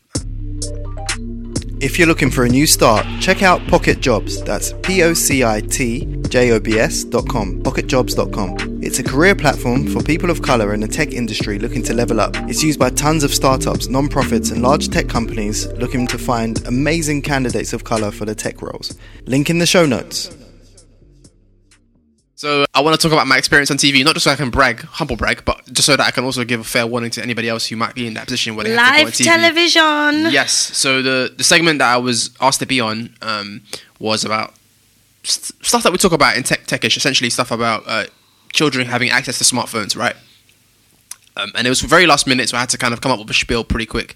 If 1.78 1.99
you're 1.99 2.08
looking 2.08 2.31
for 2.31 2.46
a 2.46 2.49
new 2.49 2.67
start, 2.67 3.05
check 3.20 3.43
out 3.43 3.61
POCIT 3.67 4.00
Jobs. 4.00 4.43
That's 4.43 4.73
P 4.82 5.02
O 5.02 5.12
C 5.12 5.44
I 5.44 5.61
T 5.61 6.06
J 6.28 6.52
O 6.52 6.58
B 6.58 6.78
S 6.78 7.05
dot 7.05 7.28
com. 7.28 7.62
POCITJobs.com. 7.62 8.82
It's 8.82 8.99
a 8.99 9.02
career 9.02 9.34
platform 9.34 9.87
for 9.87 10.02
people 10.02 10.31
of 10.31 10.40
color 10.40 10.73
in 10.73 10.81
the 10.81 10.88
tech 10.88 11.12
industry 11.12 11.58
looking 11.58 11.82
to 11.82 11.93
level 11.93 12.19
up. 12.19 12.34
It's 12.49 12.62
used 12.62 12.81
by 12.81 12.88
tons 12.90 13.25
of 13.25 13.34
startups, 13.34 13.88
non-profits, 13.88 14.50
and 14.52 14.62
large 14.62 14.88
tech 14.88 15.11
companies 15.11 15.67
looking 15.73 16.06
to 16.06 16.17
find 16.17 16.67
amazing 16.67 17.20
candidates 17.20 17.75
of 17.75 17.84
color 17.84 18.11
for 18.11 18.25
the 18.25 18.34
tech 18.34 18.62
roles. 18.62 18.96
Link 19.26 19.50
in 19.50 19.58
the 19.58 19.67
show 19.67 19.84
notes. 19.84 20.34
So 22.36 22.66
I 22.74 22.82
want 22.82 22.94
to 22.94 23.02
talk 23.02 23.14
about 23.14 23.26
my 23.26 23.38
experience 23.38 23.70
on 23.70 23.78
TV, 23.78 24.04
not 24.04 24.12
just 24.12 24.24
so 24.24 24.30
I 24.30 24.36
can 24.36 24.50
brag, 24.50 24.82
humble 24.82 25.16
brag, 25.16 25.42
but 25.46 25.64
just 25.72 25.86
so 25.86 25.96
that 25.96 26.06
I 26.06 26.10
can 26.10 26.22
also 26.22 26.44
give 26.44 26.60
a 26.60 26.64
fair 26.64 26.86
warning 26.86 27.10
to 27.12 27.22
anybody 27.22 27.48
else 27.48 27.66
who 27.66 27.76
might 27.76 27.94
be 27.94 28.06
in 28.06 28.12
that 28.12 28.24
position 28.24 28.56
where 28.56 28.64
they 28.64 28.72
have 28.72 28.86
to 28.88 28.92
go 28.92 28.98
on 28.98 29.04
Live 29.06 29.14
TV. 29.14 29.24
television. 29.24 30.32
Yes. 30.32 30.52
So 30.52 31.00
the 31.00 31.32
the 31.34 31.42
segment 31.42 31.78
that 31.78 31.90
I 31.90 31.96
was 31.96 32.36
asked 32.38 32.60
to 32.60 32.66
be 32.66 32.78
on 32.78 33.14
um, 33.22 33.62
was 33.98 34.22
about 34.22 34.52
st- 35.22 35.64
stuff 35.64 35.82
that 35.84 35.92
we 35.92 35.96
talk 35.98 36.12
about 36.12 36.36
in 36.36 36.42
tech 36.42 36.66
techish, 36.66 36.98
essentially 36.98 37.30
stuff 37.30 37.50
about 37.50 37.84
uh, 37.86 38.04
children 38.52 38.86
having 38.86 39.08
access 39.08 39.38
to 39.38 39.44
smartphones, 39.44 39.96
right? 39.96 40.14
Um, 41.38 41.52
and 41.54 41.66
it 41.66 41.70
was 41.70 41.80
very 41.80 42.06
last 42.06 42.26
minute, 42.26 42.50
so 42.50 42.58
I 42.58 42.60
had 42.60 42.68
to 42.68 42.78
kind 42.78 42.92
of 42.92 43.00
come 43.00 43.12
up 43.12 43.18
with 43.18 43.30
a 43.30 43.34
spiel 43.34 43.64
pretty 43.64 43.86
quick. 43.86 44.14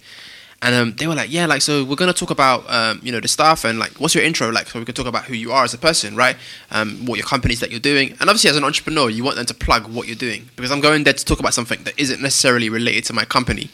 And 0.63 0.75
um, 0.75 0.93
they 0.97 1.07
were 1.07 1.15
like, 1.15 1.33
"Yeah, 1.33 1.47
like 1.47 1.63
so, 1.63 1.85
we're 1.85 1.97
gonna 1.97 2.13
talk 2.13 2.31
about 2.31 2.69
um, 2.69 3.01
you 3.03 3.11
know 3.13 3.21
the 3.21 3.29
stuff 3.29 3.65
and 3.65 3.79
like 3.79 3.93
what's 3.99 4.15
your 4.15 4.23
intro 4.25 4.51
like, 4.51 4.69
so 4.69 4.79
we 4.79 4.85
can 4.85 4.95
talk 4.95 5.07
about 5.07 5.25
who 5.25 5.35
you 5.35 5.53
are 5.53 5.65
as 5.65 5.73
a 5.73 5.79
person, 5.79 6.15
right? 6.17 6.37
Um, 6.71 7.07
what 7.07 7.17
your 7.19 7.27
companies 7.27 7.61
that 7.61 7.71
you're 7.71 7.81
doing, 7.81 8.11
and 8.21 8.29
obviously 8.29 8.51
as 8.51 8.57
an 8.57 8.65
entrepreneur, 8.65 9.09
you 9.09 9.25
want 9.25 9.37
them 9.37 9.47
to 9.47 9.55
plug 9.55 9.87
what 9.89 10.07
you're 10.07 10.17
doing 10.17 10.51
because 10.57 10.71
I'm 10.71 10.81
going 10.81 11.05
there 11.05 11.15
to 11.15 11.25
talk 11.25 11.41
about 11.41 11.55
something 11.55 11.83
that 11.85 11.99
isn't 11.99 12.21
necessarily 12.21 12.69
related 12.69 13.05
to 13.05 13.15
my 13.15 13.25
company. 13.25 13.71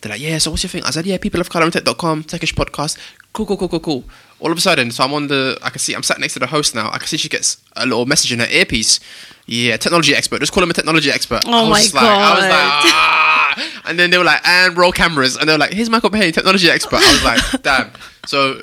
They're 0.00 0.10
like, 0.12 0.20
"Yeah, 0.20 0.38
so 0.38 0.52
what's 0.52 0.62
your 0.62 0.70
thing?" 0.70 0.84
I 0.84 0.90
said, 0.90 1.06
"Yeah, 1.06 1.18
people 1.18 1.40
of 1.40 1.50
color 1.50 1.68
tech.com, 1.72 2.22
techish 2.22 2.54
podcast, 2.54 2.98
cool, 3.32 3.44
cool, 3.44 3.56
cool, 3.56 3.68
cool, 3.68 3.80
cool." 3.80 4.04
All 4.38 4.52
of 4.52 4.58
a 4.58 4.60
sudden, 4.60 4.92
so 4.92 5.02
I'm 5.02 5.12
on 5.14 5.26
the, 5.26 5.58
I 5.60 5.70
can 5.70 5.80
see, 5.80 5.92
I'm 5.94 6.04
sat 6.04 6.20
next 6.20 6.34
to 6.34 6.38
the 6.38 6.46
host 6.46 6.72
now. 6.72 6.88
I 6.92 6.98
can 6.98 7.08
see 7.08 7.16
she 7.16 7.28
gets 7.28 7.56
a 7.74 7.84
little 7.84 8.06
message 8.06 8.32
in 8.32 8.38
her 8.38 8.46
earpiece. 8.48 9.00
Yeah, 9.46 9.76
technology 9.76 10.14
expert. 10.14 10.38
Just 10.38 10.52
call 10.52 10.62
him 10.62 10.70
a 10.70 10.74
technology 10.74 11.10
expert. 11.10 11.42
Oh 11.46 11.50
I 11.52 11.68
was 11.68 11.92
my 11.92 12.00
like, 12.00 12.10
I 12.10 12.34
was 12.34 12.42
like, 12.44 12.50
God. 12.50 12.92
ah. 12.94 13.27
And 13.84 13.98
then 13.98 14.10
they 14.10 14.18
were 14.18 14.24
like, 14.24 14.46
and 14.46 14.76
roll 14.76 14.92
cameras. 14.92 15.36
And 15.36 15.48
they 15.48 15.52
were 15.54 15.58
like, 15.58 15.72
here's 15.72 15.90
Michael 15.90 16.10
Payne, 16.10 16.32
technology 16.32 16.68
expert. 16.70 17.00
I 17.02 17.12
was 17.12 17.24
like, 17.24 17.62
damn. 17.62 17.90
So 18.26 18.62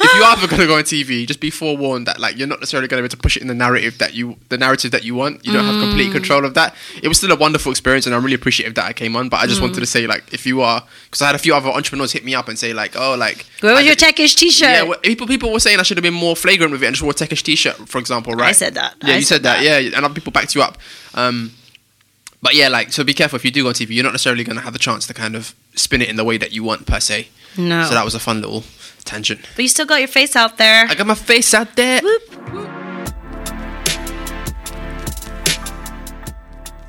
if 0.00 0.12
you 0.16 0.24
are 0.24 0.32
ever 0.36 0.48
going 0.48 0.60
to 0.60 0.66
go 0.66 0.76
on 0.76 0.82
TV, 0.82 1.24
just 1.24 1.38
be 1.38 1.50
forewarned 1.50 2.08
that 2.08 2.18
like 2.18 2.36
you're 2.36 2.48
not 2.48 2.58
necessarily 2.58 2.88
going 2.88 2.98
to 2.98 3.02
be 3.02 3.06
able 3.06 3.10
to 3.10 3.16
push 3.16 3.36
it 3.36 3.42
in 3.42 3.46
the 3.48 3.54
narrative 3.54 3.96
that 3.98 4.12
you, 4.12 4.36
the 4.48 4.58
narrative 4.58 4.90
that 4.90 5.04
you 5.04 5.14
want. 5.14 5.46
You 5.46 5.52
don't 5.52 5.64
have 5.64 5.78
complete 5.78 6.08
Mm. 6.08 6.12
control 6.12 6.44
of 6.44 6.54
that. 6.54 6.74
It 7.00 7.06
was 7.06 7.18
still 7.18 7.30
a 7.30 7.36
wonderful 7.36 7.70
experience, 7.70 8.04
and 8.04 8.12
I'm 8.12 8.24
really 8.24 8.34
appreciative 8.34 8.74
that 8.74 8.86
I 8.86 8.92
came 8.92 9.14
on. 9.14 9.28
But 9.28 9.38
I 9.38 9.46
just 9.46 9.60
Mm. 9.60 9.66
wanted 9.66 9.80
to 9.80 9.86
say 9.86 10.08
like, 10.08 10.24
if 10.34 10.46
you 10.46 10.62
are, 10.62 10.82
because 11.04 11.22
I 11.22 11.26
had 11.26 11.36
a 11.36 11.38
few 11.38 11.54
other 11.54 11.68
entrepreneurs 11.70 12.10
hit 12.10 12.24
me 12.24 12.34
up 12.34 12.48
and 12.48 12.58
say 12.58 12.72
like, 12.72 12.96
oh, 12.96 13.14
like, 13.14 13.46
Where 13.60 13.72
was 13.72 13.86
your 13.86 13.94
techish 13.94 14.34
t-shirt? 14.34 14.68
yeah, 14.68 14.82
well, 14.82 14.98
people 14.98 15.28
people 15.28 15.52
were 15.52 15.60
saying 15.60 15.78
I 15.78 15.84
should 15.84 15.96
have 15.96 16.02
been 16.02 16.12
more 16.12 16.34
flagrant 16.34 16.72
with 16.72 16.82
it 16.82 16.86
and 16.86 16.94
just 16.96 17.02
wore 17.02 17.12
a 17.12 17.14
techish 17.14 17.42
t-shirt, 17.44 17.88
for 17.88 17.98
example, 17.98 18.32
right? 18.34 18.48
I 18.48 18.52
said 18.52 18.74
that. 18.74 18.96
Yeah, 19.00 19.14
I 19.14 19.16
you 19.18 19.22
said 19.22 19.28
said 19.36 19.42
that. 19.44 19.62
that. 19.62 19.84
Yeah, 19.84 19.96
and 19.96 20.04
other 20.04 20.14
people 20.14 20.32
backed 20.32 20.56
you 20.56 20.62
up. 20.62 20.76
Um, 21.14 21.52
but 22.44 22.54
yeah, 22.54 22.68
like 22.68 22.92
so, 22.92 23.02
be 23.02 23.14
careful 23.14 23.36
if 23.36 23.44
you 23.44 23.50
do 23.50 23.62
go 23.62 23.68
on 23.68 23.74
TV. 23.74 23.94
You're 23.94 24.04
not 24.04 24.12
necessarily 24.12 24.44
going 24.44 24.58
to 24.58 24.62
have 24.62 24.74
the 24.74 24.78
chance 24.78 25.06
to 25.06 25.14
kind 25.14 25.34
of 25.34 25.54
spin 25.74 26.02
it 26.02 26.10
in 26.10 26.16
the 26.16 26.24
way 26.24 26.36
that 26.36 26.52
you 26.52 26.62
want 26.62 26.86
per 26.86 27.00
se. 27.00 27.28
no. 27.56 27.84
So 27.86 27.94
that 27.94 28.04
was 28.04 28.14
a 28.14 28.20
fun 28.20 28.42
little 28.42 28.62
tangent. 29.04 29.40
but 29.56 29.62
you 29.62 29.68
still 29.68 29.86
got 29.86 30.00
your 30.00 30.08
face 30.08 30.36
out 30.36 30.58
there. 30.58 30.86
I 30.86 30.94
got 30.94 31.06
my 31.06 31.14
face 31.14 31.54
out 31.54 31.74
there. 31.74 32.02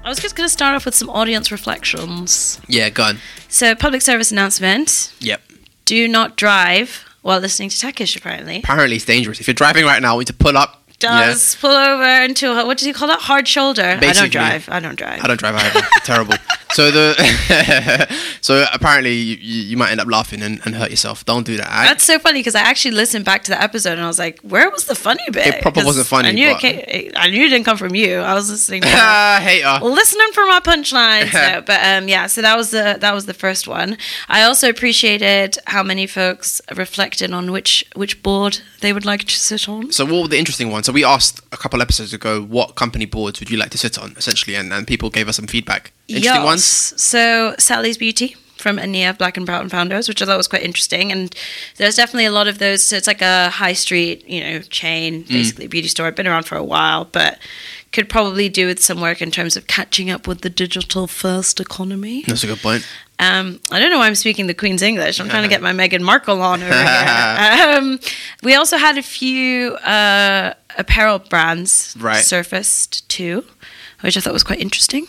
I 0.04 0.10
was 0.10 0.20
just 0.20 0.36
going 0.36 0.46
to 0.46 0.52
start 0.54 0.76
off 0.76 0.86
with 0.86 0.94
some 0.94 1.10
audience 1.10 1.52
reflections. 1.52 2.60
Yeah, 2.68 2.90
go 2.90 3.04
on. 3.04 3.18
So, 3.48 3.74
public 3.76 4.02
service 4.02 4.32
announcement: 4.34 5.14
Yep. 5.22 5.42
Do 5.86 6.08
not 6.10 6.36
drive 6.36 7.06
while 7.22 7.40
listening 7.40 7.70
to 7.70 7.76
Techish. 7.78 8.18
Apparently, 8.18 8.60
Apparently, 8.60 8.98
it's 8.98 9.06
dangerous. 9.06 9.40
If 9.40 9.48
you're 9.48 9.54
driving 9.56 9.86
right 9.86 10.02
now, 10.02 10.16
we 10.18 10.22
need 10.22 10.28
to 10.28 10.34
pull 10.34 10.58
up. 10.58 10.85
Does 11.00 11.56
pull 11.56 11.72
over 11.72 12.04
into 12.24 12.52
a, 12.52 12.66
what 12.66 12.78
do 12.78 12.88
you 12.88 12.94
call 12.94 13.08
that? 13.08 13.20
Hard 13.22 13.48
shoulder. 13.48 13.98
I 14.02 14.14
don't 14.14 14.32
drive. 14.32 14.68
I 14.70 14.80
don't 14.80 14.96
drive. 14.96 15.24
I 15.24 15.28
don't 15.28 15.40
drive 15.40 15.56
either. 15.56 15.82
Terrible. 16.04 16.36
So 16.74 16.92
the 16.92 17.16
so 18.42 18.66
apparently 18.74 19.14
you, 19.14 19.36
you 19.38 19.78
might 19.78 19.92
end 19.92 20.02
up 20.02 20.08
laughing 20.10 20.42
and, 20.42 20.60
and 20.66 20.76
hurt 20.76 20.90
yourself. 20.90 21.24
Don't 21.26 21.46
do 21.46 21.56
that. 21.58 21.70
I- 21.72 21.86
That's 21.86 22.04
so 22.04 22.20
funny 22.20 22.40
because 22.40 22.56
I 22.56 22.62
actually 22.62 22.92
listened 22.96 23.24
back 23.24 23.44
to 23.46 23.52
the 23.52 23.62
episode 23.62 23.94
and 23.94 24.02
I 24.02 24.08
was 24.08 24.20
like, 24.20 24.40
"Where 24.42 24.70
was 24.70 24.86
the 24.86 24.96
funny 24.96 25.24
bit?" 25.32 25.48
It 25.48 25.62
probably 25.62 25.86
wasn't 25.86 26.08
funny, 26.08 26.30
I 26.30 26.32
knew 26.34 26.50
it 26.50 26.60
came, 26.60 27.12
I 27.16 27.30
knew 27.30 27.46
it 27.46 27.50
didn't 27.50 27.66
come 27.66 27.78
from 27.78 27.96
you. 27.96 28.18
I 28.20 28.34
was 28.34 28.50
listening. 28.50 28.82
To 28.82 28.88
Ah, 28.92 29.40
hater. 29.42 29.86
listening 29.86 30.28
for 30.34 30.46
my 30.48 30.60
punchlines. 30.60 31.34
no, 31.54 31.62
but 31.62 31.80
um, 31.86 32.08
yeah, 32.10 32.28
so 32.28 32.42
that 32.42 32.58
was 32.58 32.72
the 32.72 32.98
that 33.00 33.14
was 33.14 33.26
the 33.26 33.34
first 33.34 33.68
one. 33.68 33.98
I 34.28 34.44
also 34.44 34.68
appreciated 34.70 35.58
how 35.68 35.84
many 35.84 36.08
folks 36.08 36.62
reflected 36.76 37.32
on 37.32 37.52
which 37.52 37.86
which 37.96 38.22
board 38.22 38.60
they 38.82 38.92
would 38.92 39.06
like 39.06 39.24
to 39.26 39.38
sit 39.38 39.70
on. 39.70 39.92
So 39.92 40.04
what 40.06 40.22
were 40.24 40.28
the 40.28 40.38
interesting 40.38 40.72
ones? 40.72 40.85
So 40.86 40.94
we 40.94 41.04
asked 41.04 41.42
a 41.52 41.58
couple 41.58 41.82
episodes 41.82 42.14
ago, 42.14 42.44
what 42.44 42.76
company 42.76 43.06
boards 43.06 43.40
would 43.40 43.50
you 43.50 43.58
like 43.58 43.72
to 43.72 43.78
sit 43.80 43.98
on, 43.98 44.14
essentially, 44.18 44.56
and, 44.56 44.72
and 44.72 44.86
people 44.86 45.10
gave 45.10 45.28
us 45.28 45.38
some 45.38 45.48
feedback. 45.48 45.92
Interesting 46.08 46.32
Yes. 46.36 46.46
ones. 46.46 46.64
So 47.02 47.56
Sally's 47.58 47.98
Beauty 47.98 48.36
from 48.58 48.78
Ania 48.78 49.18
Black 49.18 49.36
and 49.36 49.48
Brown 49.48 49.68
Founders, 49.70 50.08
which 50.08 50.22
I 50.22 50.26
thought 50.28 50.38
was 50.38 50.48
quite 50.48 50.62
interesting. 50.62 51.12
And 51.12 51.36
there's 51.78 51.96
definitely 51.96 52.26
a 52.26 52.32
lot 52.32 52.48
of 52.48 52.60
those. 52.60 52.86
So 52.86 52.98
it's 52.98 53.08
like 53.08 53.24
a 53.24 53.50
high 53.50 53.74
street, 53.74 54.30
you 54.30 54.42
know, 54.42 54.60
chain, 54.60 55.24
basically 55.24 55.66
beauty 55.66 55.88
store. 55.88 56.06
I've 56.06 56.16
been 56.16 56.28
around 56.28 56.44
for 56.44 56.56
a 56.56 56.64
while, 56.64 57.06
but 57.06 57.40
could 57.92 58.08
probably 58.08 58.48
do 58.48 58.68
with 58.68 58.84
some 58.84 59.02
work 59.02 59.24
in 59.24 59.32
terms 59.32 59.58
of 59.58 59.66
catching 59.66 60.12
up 60.12 60.28
with 60.28 60.42
the 60.42 60.50
digital 60.52 61.08
first 61.08 61.60
economy. 61.60 62.24
That's 62.28 62.44
a 62.44 62.48
good 62.48 62.60
point. 62.60 62.86
Um, 63.20 63.62
I 63.72 63.80
don't 63.80 63.90
know 63.90 64.00
why 64.00 64.08
I'm 64.08 64.16
speaking 64.16 64.48
the 64.48 64.54
Queen's 64.54 64.82
English. 64.82 65.20
I'm 65.22 65.30
trying 65.30 65.44
to 65.44 65.50
get 65.50 65.62
my 65.64 65.72
Meghan 65.72 66.02
Markle 66.02 66.42
on 66.42 66.62
over 66.62 66.74
here. 66.74 67.38
Um, 67.76 68.00
we 68.44 68.56
also 68.56 68.78
had 68.78 68.98
a 68.98 69.02
few 69.02 69.76
uh, 69.78 70.54
apparel 70.78 71.20
brands 71.20 71.96
Right. 72.00 72.24
surfaced 72.24 73.08
too, 73.10 73.46
which 74.02 74.18
I 74.18 74.20
thought 74.22 74.34
was 74.34 74.44
quite 74.44 74.60
interesting. 74.60 75.08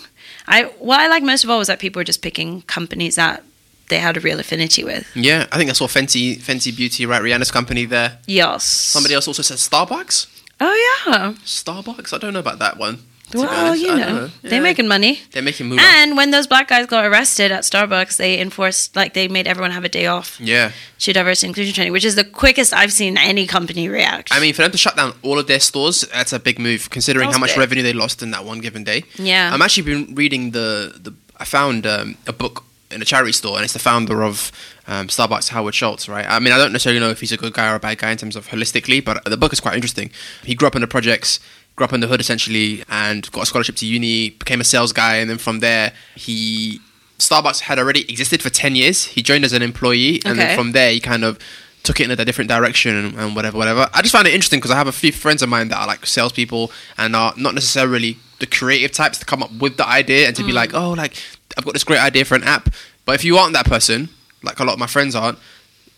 I 0.49 0.65
what 0.79 1.01
I 1.01 1.09
like 1.09 1.23
most 1.23 1.45
of 1.45 1.51
all 1.51 1.59
was 1.59 1.67
that 1.69 1.79
people 1.81 2.01
were 2.01 2.05
just 2.05 2.23
picking 2.23 2.63
companies 2.63 3.17
that 3.17 3.43
they 3.89 3.99
had 3.99 4.17
a 4.17 4.21
real 4.21 4.39
affinity 4.41 4.83
with. 4.85 5.07
Yeah, 5.15 5.47
I 5.53 5.59
think 5.59 5.71
I 5.71 5.73
saw 5.73 5.87
Fenty 5.87 6.37
Fenty 6.39 6.75
Beauty, 6.77 7.07
right? 7.07 7.23
Rihanna's 7.23 7.51
company 7.51 7.85
there. 7.85 8.19
Yes. 8.27 8.65
Somebody 8.65 9.15
else 9.15 9.29
also 9.29 9.43
said 9.43 9.59
Starbucks. 9.59 10.27
Oh 10.61 10.75
yeah. 11.07 11.33
Starbucks? 11.45 12.13
I 12.13 12.19
don't 12.19 12.33
know 12.33 12.41
about 12.41 12.59
that 12.61 12.77
one. 12.79 13.03
Well, 13.35 13.49
honest. 13.49 13.83
you 13.83 13.89
know, 13.97 14.07
don't 14.07 14.33
they're 14.43 14.63
making 14.63 14.87
money. 14.89 15.21
They're 15.33 15.43
making 15.43 15.67
moves. 15.67 15.83
And 15.85 16.17
when 16.17 16.31
those 16.31 16.47
black 16.47 16.69
guys 16.69 16.87
got 16.87 17.05
arrested 17.05 17.51
at 17.51 17.65
Starbucks, 17.65 18.17
they 18.19 18.39
enforced 18.41 18.95
like 18.95 19.15
they 19.15 19.27
made 19.29 19.47
everyone 19.49 19.73
have 19.73 19.85
a 19.85 19.89
day 19.89 20.07
off 20.07 20.39
Yeah. 20.41 20.71
to 21.01 21.13
diversity 21.13 21.49
inclusion 21.49 21.75
training, 21.75 21.93
which 21.93 22.05
is 22.05 22.15
the 22.15 22.25
quickest 22.25 22.73
I've 22.73 22.93
seen 22.93 23.19
any 23.19 23.47
company 23.47 23.89
react. 23.89 24.29
I 24.33 24.39
mean, 24.41 24.55
for 24.55 24.63
them 24.63 24.71
to 24.71 24.79
shut 24.79 24.97
down 24.97 25.13
all 25.23 25.39
of 25.39 25.47
their 25.49 25.61
stores, 25.61 26.03
that's 26.13 26.33
a 26.33 26.39
big 26.39 26.59
move, 26.59 26.89
considering 26.91 27.31
how 27.33 27.39
much 27.39 27.51
big. 27.51 27.59
revenue 27.59 27.83
they 27.83 27.93
lost 27.93 28.23
in 28.23 28.31
that 28.31 28.45
one 28.45 28.61
given 28.61 28.85
day. 28.85 29.03
Yeah. 29.17 29.53
I'm 29.53 29.61
actually 29.63 29.83
been 29.83 30.15
reading 30.15 30.53
the, 30.53 30.93
the 31.03 31.13
I 31.39 31.45
found 31.45 31.87
um, 31.87 32.17
a 32.27 32.33
book 32.33 32.65
in 32.93 33.03
a 33.03 33.05
charity 33.05 33.33
store, 33.33 33.57
and 33.57 33.65
it's 33.65 33.73
the 33.73 33.81
founder 33.81 34.23
of 34.23 34.53
um, 34.87 35.09
Starbucks, 35.09 35.49
Howard 35.49 35.75
Schultz, 35.75 36.09
right? 36.09 36.25
I 36.29 36.39
mean, 36.39 36.53
I 36.53 36.59
don't 36.59 36.71
necessarily 36.73 37.01
know 37.01 37.11
if 37.11 37.19
he's 37.19 37.33
a 37.33 37.37
good 37.37 37.53
guy 37.53 37.71
or 37.71 37.75
a 37.75 37.81
bad 37.81 37.99
guy 37.99 38.13
in 38.13 38.17
terms 38.17 38.37
of 38.37 38.47
holistically, 38.47 39.05
but 39.05 39.25
the 39.25 39.37
book 39.37 39.53
is 39.53 39.59
quite 39.59 39.75
interesting. 39.75 40.11
He 40.45 40.55
grew 40.55 40.69
up 40.69 40.77
in 40.77 40.81
the 40.83 40.87
projects, 40.87 41.41
grew 41.77 41.85
up 41.85 41.93
in 41.93 42.01
the 42.01 42.07
hood 42.07 42.21
essentially, 42.21 42.83
and 42.89 43.31
got 43.33 43.43
a 43.45 43.47
scholarship 43.47 43.77
to 43.77 43.87
uni, 43.87 44.31
became 44.31 44.61
a 44.61 44.65
sales 44.65 44.93
guy, 44.93 45.17
and 45.17 45.31
then 45.31 45.39
from 45.39 45.61
there, 45.61 45.93
he 46.17 46.81
Starbucks 47.19 47.61
had 47.61 47.79
already 47.79 48.03
existed 48.11 48.43
for 48.43 48.51
10 48.51 48.77
years. 48.77 49.05
He 49.05 49.23
joined 49.23 49.45
as 49.45 49.53
an 49.53 49.63
employee, 49.63 50.21
and 50.25 50.39
Okay. 50.39 50.49
then 50.49 50.57
from 50.57 50.73
there, 50.73 50.91
he 50.91 51.01
kind 51.01 51.25
of 51.25 51.39
took 51.83 52.01
it 52.01 52.11
in 52.11 52.11
a 52.11 52.25
different 52.25 52.51
direction 52.51 52.97
and, 52.97 53.19
and 53.19 53.37
whatever, 53.37 53.57
whatever. 53.57 53.89
I 53.95 54.03
just 54.03 54.13
found 54.13 54.27
it 54.27 54.35
interesting 54.35 54.59
because 54.59 54.73
I 54.73 54.77
have 54.77 54.89
a 54.89 54.93
few 54.93 55.13
friends 55.13 55.41
of 55.41 55.49
mine 55.49 55.69
that 55.69 55.79
are 55.79 55.87
like 55.87 56.05
salespeople 56.05 56.73
and 56.99 57.15
are 57.15 57.33
not 57.37 57.55
necessarily 57.55 58.19
the 58.41 58.47
creative 58.47 58.91
types 58.91 59.19
to 59.19 59.25
come 59.25 59.43
up 59.43 59.53
with 59.53 59.77
the 59.77 59.87
idea 59.87 60.27
and 60.27 60.37
to 60.37 60.43
be 60.43 60.51
mm. 60.51 60.57
like, 60.57 60.75
oh, 60.75 60.91
like 60.93 61.17
I've 61.57 61.65
got 61.65 61.75
this 61.75 61.85
great 61.85 62.01
idea 62.01 62.25
for 62.25 62.35
an 62.35 62.43
app. 62.43 62.71
But 63.05 63.15
if 63.15 63.25
you 63.25 63.37
aren't 63.39 63.53
that 63.55 63.67
person, 63.67 64.09
like 64.43 64.59
a 64.59 64.65
lot 64.65 64.75
of 64.75 64.79
my 64.79 64.89
friends 64.89 65.15
aren't, 65.15 65.39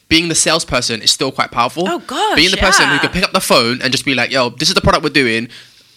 being 0.09 0.29
the 0.29 0.35
salesperson 0.35 1.03
is 1.03 1.11
still 1.11 1.31
quite 1.31 1.51
powerful. 1.51 1.85
Oh, 1.89 1.99
gosh, 2.01 2.37
being 2.37 2.51
the 2.51 2.57
person 2.57 2.89
who 2.89 2.99
can 2.99 3.11
pick 3.11 3.23
up 3.25 3.33
the 3.33 3.41
phone 3.41 3.83
and 3.83 3.93
just 3.93 4.05
be 4.05 4.15
like, 4.15 4.31
yo, 4.31 4.51
this 4.51 4.69
is 4.69 4.75
the 4.75 4.81
product 4.81 5.05
we're 5.05 5.11
doing. 5.11 5.49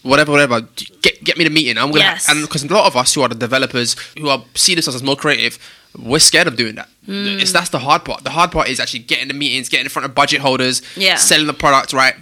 Whatever, 0.04 0.32
whatever. 0.32 0.62
Get 1.02 1.24
get 1.24 1.38
me 1.38 1.44
the 1.44 1.50
meeting. 1.52 1.78
I'm 1.78 1.90
gonna 1.92 2.00
Yes. 2.00 2.28
and 2.28 2.42
because 2.42 2.64
a 2.64 2.68
lot 2.68 2.88
of 2.88 2.98
us 2.98 3.14
who 3.14 3.22
are 3.22 3.28
the 3.30 3.36
developers 3.36 3.96
who 4.18 4.30
are 4.30 4.44
see 4.56 4.74
themselves 4.74 4.96
as 4.96 5.04
more 5.04 5.16
creative, 5.16 5.60
we're 5.98 6.18
scared 6.20 6.48
of 6.48 6.56
doing 6.56 6.74
that. 6.76 6.90
Hmm. 7.06 7.38
It's 7.40 7.52
that's 7.52 7.70
the 7.70 7.80
hard 7.80 8.04
part. 8.04 8.24
The 8.24 8.32
hard 8.32 8.52
part 8.52 8.68
is 8.68 8.80
actually 8.80 9.00
getting 9.02 9.28
the 9.28 9.36
meetings, 9.36 9.70
getting 9.70 9.86
in 9.86 9.90
front 9.90 10.06
of 10.08 10.16
budget 10.16 10.42
holders, 10.42 10.82
Yeah. 10.96 11.18
selling 11.18 11.46
the 11.48 11.54
product 11.54 11.94
right. 11.94 12.16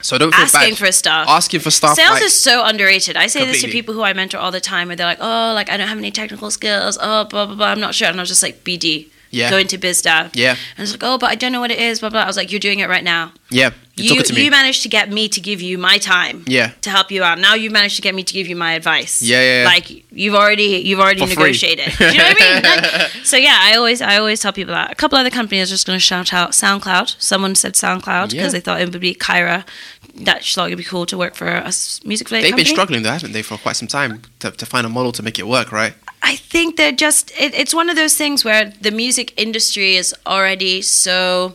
So 0.00 0.16
don't 0.18 0.32
feel 0.34 0.44
Asking 0.44 0.70
bad. 0.70 0.78
for 0.78 0.92
stuff. 0.92 1.28
Asking 1.28 1.60
for 1.60 1.70
stuff. 1.70 1.96
Sales 1.96 2.10
like- 2.14 2.22
is 2.22 2.34
so 2.38 2.64
underrated. 2.64 3.16
I 3.16 3.26
say 3.28 3.44
this 3.46 3.62
to 3.62 3.68
people 3.68 3.94
who 3.94 4.02
I 4.02 4.12
mentor 4.12 4.38
all 4.38 4.50
the 4.52 4.60
time, 4.60 4.88
where 4.88 4.96
they're 4.96 5.06
like, 5.06 5.18
"Oh, 5.20 5.52
like 5.54 5.70
I 5.70 5.76
don't 5.76 5.88
have 5.88 5.98
any 5.98 6.10
technical 6.10 6.50
skills. 6.50 6.98
Oh, 7.00 7.24
blah 7.24 7.46
blah 7.46 7.54
blah. 7.54 7.66
I'm 7.68 7.80
not 7.80 7.94
sure." 7.94 8.08
And 8.08 8.18
I 8.18 8.22
was 8.22 8.28
just 8.28 8.42
like, 8.42 8.62
"BD, 8.64 9.06
Yeah. 9.30 9.50
go 9.50 9.58
into 9.58 9.78
biz 9.78 10.02
dev." 10.02 10.30
Yeah. 10.34 10.56
And 10.76 10.82
it's 10.84 10.92
like, 10.92 11.02
"Oh, 11.02 11.18
but 11.18 11.30
I 11.30 11.34
don't 11.34 11.52
know 11.52 11.60
what 11.60 11.70
it 11.70 11.78
is." 11.78 12.00
Blah 12.00 12.10
blah. 12.10 12.22
I 12.22 12.26
was 12.26 12.36
like, 12.36 12.50
"You're 12.52 12.60
doing 12.60 12.78
it 12.80 12.88
right 12.88 13.04
now. 13.04 13.32
yeah. 13.50 13.70
You 14.00 14.22
to 14.22 14.32
me. 14.32 14.44
you 14.44 14.50
managed 14.52 14.84
to 14.84 14.88
get 14.88 15.10
me 15.10 15.28
to 15.28 15.40
give 15.40 15.60
you 15.60 15.76
my 15.76 15.98
time. 15.98 16.44
Yeah. 16.46 16.70
To 16.82 16.90
help 16.90 17.10
you 17.10 17.24
out. 17.24 17.40
Now 17.40 17.54
you've 17.54 17.72
managed 17.72 17.96
to 17.96 18.02
get 18.02 18.14
me 18.14 18.22
to 18.22 18.32
give 18.32 18.46
you 18.46 18.54
my 18.54 18.74
advice. 18.74 19.20
Yeah, 19.22 19.40
yeah, 19.42 19.62
yeah. 19.62 19.64
Like 19.66 19.90
you've 20.12 20.36
already 20.36 20.82
you've 20.86 21.00
already 21.00 21.20
For 21.22 21.26
negotiated. 21.26 21.92
Do 21.98 22.04
you 22.06 22.16
know 22.18 22.24
what 22.24 22.36
I 22.40 22.52
mean? 22.52 22.62
Like, 23.02 23.10
so 23.24 23.36
yeah, 23.36 23.58
I 23.60 23.74
always 23.76 24.00
I 24.00 24.16
always 24.18 24.38
tell 24.40 24.52
people 24.52 24.72
that. 24.74 24.92
A 24.92 24.94
couple 24.94 25.18
other 25.18 25.30
companies 25.30 25.68
are 25.70 25.74
just 25.74 25.84
going 25.84 25.96
to 25.96 26.00
shout 26.00 26.32
out 26.32 26.52
SoundCloud. 26.52 27.16
Someone 27.20 27.56
said 27.56 27.74
SoundCloud 27.74 28.30
because 28.30 28.34
Yeah. 28.34 28.48
they 28.50 28.60
thought 28.60 28.80
it 28.80 28.88
would 28.92 29.00
be 29.00 29.16
Kyra. 29.16 29.66
That 30.14 30.44
thought 30.44 30.66
it'd 30.68 30.78
be 30.78 30.84
cool 30.84 31.06
to 31.06 31.18
work 31.18 31.34
for 31.34 31.46
a 31.48 31.64
music 32.04 32.30
related 32.30 32.44
They've 32.44 32.50
company. 32.52 32.52
been 32.52 32.66
struggling 32.66 33.02
though, 33.02 33.10
haven't 33.12 33.32
they, 33.32 33.42
for 33.42 33.56
quite 33.58 33.74
some 33.76 33.88
time 33.88 34.22
to, 34.40 34.52
to 34.52 34.64
find 34.66 34.86
a 34.86 34.88
model 34.88 35.10
to 35.12 35.22
make 35.24 35.38
it 35.40 35.46
work, 35.48 35.72
right? 35.72 35.94
I 36.22 36.36
think 36.36 36.76
they're 36.76 36.92
just 36.92 37.30
it, 37.38 37.54
it's 37.54 37.74
one 37.74 37.88
of 37.90 37.96
those 37.96 38.16
things 38.16 38.44
where 38.44 38.72
the 38.80 38.90
music 38.90 39.32
industry 39.40 39.96
is 39.96 40.14
already 40.26 40.82
so 40.82 41.54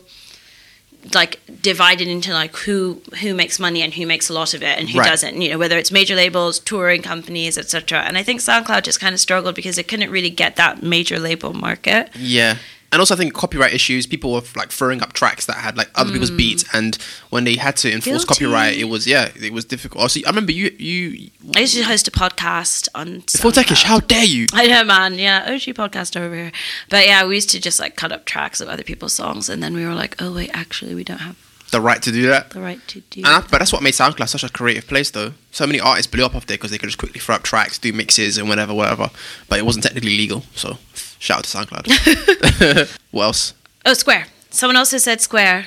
like 1.12 1.38
divided 1.60 2.08
into 2.08 2.32
like 2.32 2.56
who 2.56 3.00
who 3.20 3.34
makes 3.34 3.58
money 3.60 3.82
and 3.82 3.92
who 3.92 4.06
makes 4.06 4.30
a 4.30 4.32
lot 4.32 4.54
of 4.54 4.62
it 4.62 4.78
and 4.78 4.88
who 4.88 4.98
Right. 5.00 5.08
doesn't 5.08 5.38
you 5.40 5.50
know 5.50 5.58
whether 5.58 5.76
it's 5.76 5.92
major 5.92 6.14
labels 6.16 6.58
touring 6.58 7.02
companies 7.02 7.58
etc 7.58 8.00
and 8.00 8.16
i 8.16 8.22
think 8.22 8.40
soundcloud 8.40 8.84
just 8.84 9.00
kind 9.00 9.12
of 9.12 9.20
struggled 9.20 9.54
because 9.54 9.76
it 9.76 9.86
couldn't 9.86 10.10
really 10.10 10.30
get 10.30 10.56
that 10.56 10.82
major 10.82 11.18
label 11.18 11.52
market 11.52 12.08
Yeah. 12.16 12.56
And 12.94 13.00
also, 13.00 13.14
I 13.14 13.18
think 13.18 13.34
copyright 13.34 13.74
issues. 13.74 14.06
People 14.06 14.32
were 14.32 14.42
like 14.54 14.70
throwing 14.70 15.02
up 15.02 15.12
tracks 15.14 15.46
that 15.46 15.56
had 15.56 15.76
like 15.76 15.90
other 15.96 16.12
people's 16.12 16.30
beats, 16.30 16.64
and 16.72 16.94
when 17.30 17.42
they 17.42 17.56
had 17.56 17.76
to 17.78 17.92
enforce 17.92 18.24
Mm. 18.24 18.28
Guilty. 18.28 18.44
copyright, 18.44 18.78
it 18.78 18.84
was 18.84 19.04
yeah, 19.06 19.30
it 19.34 19.52
was 19.52 19.64
difficult. 19.64 20.00
Also, 20.02 20.20
I 20.24 20.28
remember 20.30 20.52
you 20.52 20.70
you 20.78 21.30
i 21.56 21.60
used 21.60 21.74
to 21.76 21.82
host 21.82 22.06
a 22.06 22.12
podcast 22.12 22.88
on 22.94 23.24
before 23.32 23.50
Techish. 23.50 23.82
How 23.82 23.98
dare 23.98 24.24
you? 24.24 24.46
I 24.52 24.68
know, 24.68 24.84
man. 24.84 25.14
Yeah, 25.18 25.42
OG 25.48 25.74
podcast 25.74 26.16
over 26.18 26.34
here. 26.34 26.52
But 26.88 27.04
yeah, 27.06 27.26
we 27.26 27.34
used 27.34 27.50
to 27.50 27.60
just 27.60 27.80
like 27.80 27.96
cut 27.96 28.12
up 28.12 28.26
tracks 28.26 28.60
of 28.60 28.68
other 28.68 28.84
people's 28.84 29.12
songs, 29.12 29.48
and 29.48 29.60
then 29.60 29.74
we 29.74 29.84
were 29.84 29.94
like, 29.94 30.14
oh 30.22 30.32
wait, 30.32 30.50
actually, 30.54 30.94
we 30.94 31.02
don't 31.02 31.18
have 31.18 31.36
The 31.72 31.80
right 31.80 32.00
to 32.02 32.12
do 32.12 32.28
that. 32.28 32.50
the 32.50 32.60
right 32.60 32.80
to 32.88 33.00
do. 33.10 33.20
And 33.24 33.26
I, 33.26 33.40
but 33.40 33.58
that's 33.58 33.72
what 33.72 33.82
made 33.82 33.94
SoundCloud 33.94 34.28
such 34.28 34.44
a 34.44 34.48
creative 34.48 34.86
place, 34.86 35.10
though. 35.10 35.32
So 35.50 35.66
many 35.66 35.80
artists 35.80 36.08
blew 36.12 36.24
up 36.24 36.36
off 36.36 36.46
there 36.46 36.56
because 36.56 36.70
they 36.70 36.78
could 36.78 36.88
just 36.90 36.98
quickly 36.98 37.18
throw 37.20 37.34
up 37.34 37.42
tracks, 37.42 37.76
do 37.78 37.92
mixes, 37.92 38.38
and 38.38 38.48
whatever, 38.48 38.72
whatever. 38.72 39.10
But 39.48 39.58
it 39.58 39.64
wasn't 39.66 39.82
technically 39.84 40.16
legal. 40.16 40.44
So 40.54 40.78
shout 41.24 41.38
out 41.38 41.44
to 41.44 41.56
SoundCloud. 41.56 42.98
what 43.10 43.22
else? 43.24 43.54
Oh, 43.86 43.94
Square. 43.94 44.26
Someone 44.50 44.76
else 44.76 44.90
has 44.92 45.04
said 45.04 45.20
Square. 45.20 45.66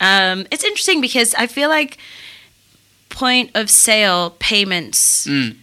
Um, 0.00 0.46
it's 0.50 0.64
interesting 0.64 1.00
because 1.00 1.34
I 1.34 1.46
feel 1.46 1.68
like 1.68 1.98
point 3.08 3.50
of 3.54 3.68
sale 3.70 4.30
payments 4.38 5.26
Mm. 5.26 5.56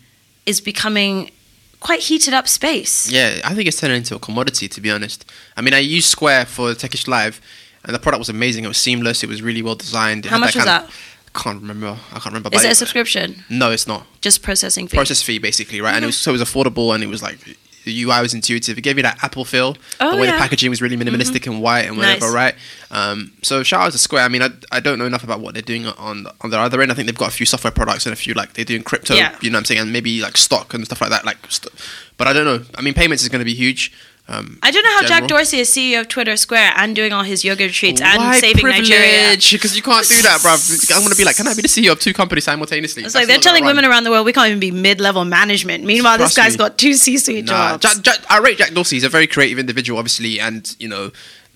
is 0.46 0.62
becoming 0.62 1.32
quite 1.80 2.02
heated 2.02 2.34
up 2.34 2.48
space. 2.48 3.10
Yeah, 3.12 3.40
I 3.44 3.54
think 3.54 3.68
it's 3.68 3.80
turning 3.80 3.98
into 3.98 4.16
a 4.16 4.20
commodity, 4.20 4.68
to 4.68 4.82
be 4.82 4.92
honest. 4.92 5.26
I 5.56 5.62
mean, 5.62 5.74
I 5.74 5.80
used 5.80 6.08
Square 6.10 6.46
for 6.48 6.72
Techish 6.74 7.08
Live, 7.08 7.40
and 7.84 7.96
the 7.96 8.00
product 8.00 8.20
was 8.20 8.30
amazing. 8.30 8.64
It 8.66 8.68
was 8.68 8.78
seamless. 8.78 9.24
It 9.24 9.30
was 9.30 9.42
really 9.42 9.62
well 9.62 9.76
designed. 9.76 10.26
It 10.26 10.30
How 10.30 10.38
much 10.40 10.56
was 10.56 10.66
that? 10.66 10.84
of- 10.86 11.14
I 11.36 11.40
can't 11.40 11.62
remember. 11.62 11.98
I 12.12 12.20
can't 12.20 12.26
remember. 12.34 12.50
Is 12.54 12.64
it 12.64 12.72
a 12.72 12.76
subscription? 12.76 13.44
No, 13.50 13.70
it's 13.72 13.86
not. 13.88 14.08
Just 14.22 14.42
processing 14.42 14.88
fee. 14.88 14.98
Process 14.98 15.22
fee, 15.22 15.38
basically, 15.38 15.82
right? 15.82 15.94
And 15.94 16.04
it 16.04 16.08
was 16.08 16.18
so 16.18 16.32
it 16.32 16.40
was 16.40 16.42
affordable, 16.42 16.94
and 16.96 17.04
it 17.04 17.08
was 17.08 17.22
like 17.22 17.38
the 17.88 18.04
UI 18.04 18.22
was 18.22 18.34
intuitive. 18.34 18.78
It 18.78 18.82
gave 18.82 18.98
you 18.98 19.04
that 19.04 19.24
Apple 19.24 19.46
feel. 19.46 19.76
Oh, 20.00 20.12
the 20.12 20.18
way 20.18 20.28
yeah. 20.28 20.34
the 20.34 20.38
packaging 20.38 20.70
was 20.70 20.82
really 20.82 20.98
minimalistic 20.98 21.48
and 21.48 21.62
white 21.62 21.86
and 21.86 21.98
whatever, 21.98 22.26
Nice. 22.26 22.34
right? 22.34 22.56
Um, 22.92 23.32
so 23.42 23.64
shout 23.64 23.82
out 23.82 23.92
to 23.94 23.98
Square. 23.98 24.24
I 24.24 24.28
mean, 24.28 24.42
I, 24.44 24.50
I 24.72 24.80
don't 24.80 25.00
know 25.00 25.06
enough 25.06 25.24
about 25.24 25.40
what 25.40 25.54
they're 25.54 25.64
doing 25.64 25.86
on 25.88 26.28
on 26.42 26.50
their 26.50 26.60
other 26.60 26.82
end. 26.82 26.92
I 26.92 26.96
think 26.96 27.08
they've 27.08 27.18
got 27.18 27.30
a 27.30 27.36
few 27.36 27.46
software 27.46 27.72
products 27.72 28.06
and 28.06 28.14
a 28.14 28.16
few 28.16 28.34
like 28.34 28.54
they're 28.54 28.66
doing 28.66 28.84
crypto. 28.84 29.14
Yeah. 29.16 29.36
You 29.42 29.50
know 29.50 29.56
what 29.56 29.62
I'm 29.62 29.66
saying? 29.66 29.82
And 29.82 29.94
maybe 29.94 30.22
like 30.22 30.38
stock 30.38 30.74
and 30.74 30.86
stuff 30.86 31.02
like 31.02 31.10
that. 31.10 31.26
Like, 31.26 31.38
st- 31.50 31.74
but 32.18 32.28
I 32.28 32.34
don't 32.34 32.46
know. 32.46 32.64
I 32.76 32.82
mean, 32.82 32.94
payments 32.94 33.24
is 33.24 33.30
going 33.30 33.40
to 33.40 33.46
be 33.46 33.54
huge. 33.56 33.92
Um, 34.30 34.60
I 34.62 34.72
don't 34.72 34.84
know 34.84 34.92
how 35.00 35.04
Jack. 35.08 35.28
Dorsey 35.28 35.60
is 35.60 35.70
CEO 35.70 36.02
of 36.02 36.10
Twitter 36.10 36.36
Square 36.36 36.74
and 36.76 36.94
doing 36.94 37.14
all 37.14 37.24
his 37.24 37.46
yoga 37.46 37.64
retreats 37.64 38.02
and 38.02 38.36
saving 38.36 38.66
Nigeria. 38.68 39.38
Because 39.38 39.76
you 39.76 39.82
can't 39.82 40.06
do 40.08 40.22
that, 40.22 40.42
bruv. 40.42 40.92
I'm 40.92 41.00
going 41.00 41.12
to 41.12 41.18
be 41.18 41.24
like, 41.24 41.38
can 41.38 41.48
I 41.48 41.54
be 41.54 41.62
the 41.62 41.70
CEO 41.70 41.94
of 41.94 42.00
two 42.02 42.14
companies 42.14 42.44
simultaneously? 42.44 43.04
It's 43.04 43.16
like 43.16 43.28
they're 43.28 43.38
telling 43.38 43.64
women 43.64 43.86
around 43.86 44.04
the 44.04 44.10
world 44.12 44.26
we 44.26 44.34
can't 44.34 44.48
even 44.50 44.60
be 44.60 44.72
mid-level 44.72 45.24
management. 45.24 45.86
Meanwhile, 45.86 46.18
this 46.18 46.34
Trust 46.34 46.38
guy's 46.38 46.54
me. 46.54 46.58
got 46.58 46.78
two 46.78 46.94
C-suite 46.94 47.46
Nah, 47.46 47.78
jobs. 47.78 48.02
Jack, 48.02 48.04
Jack, 48.20 48.26
I 48.30 48.40
rate 48.40 48.58
Jack 48.58 48.72
Dorsey. 48.74 48.98
He's 48.98 49.06
a 49.06 49.10
very 49.10 49.28
creative 49.28 49.60
individual, 49.60 49.98
obviously, 49.98 50.42
and 50.42 50.76
you 50.78 50.90
know, 50.90 51.12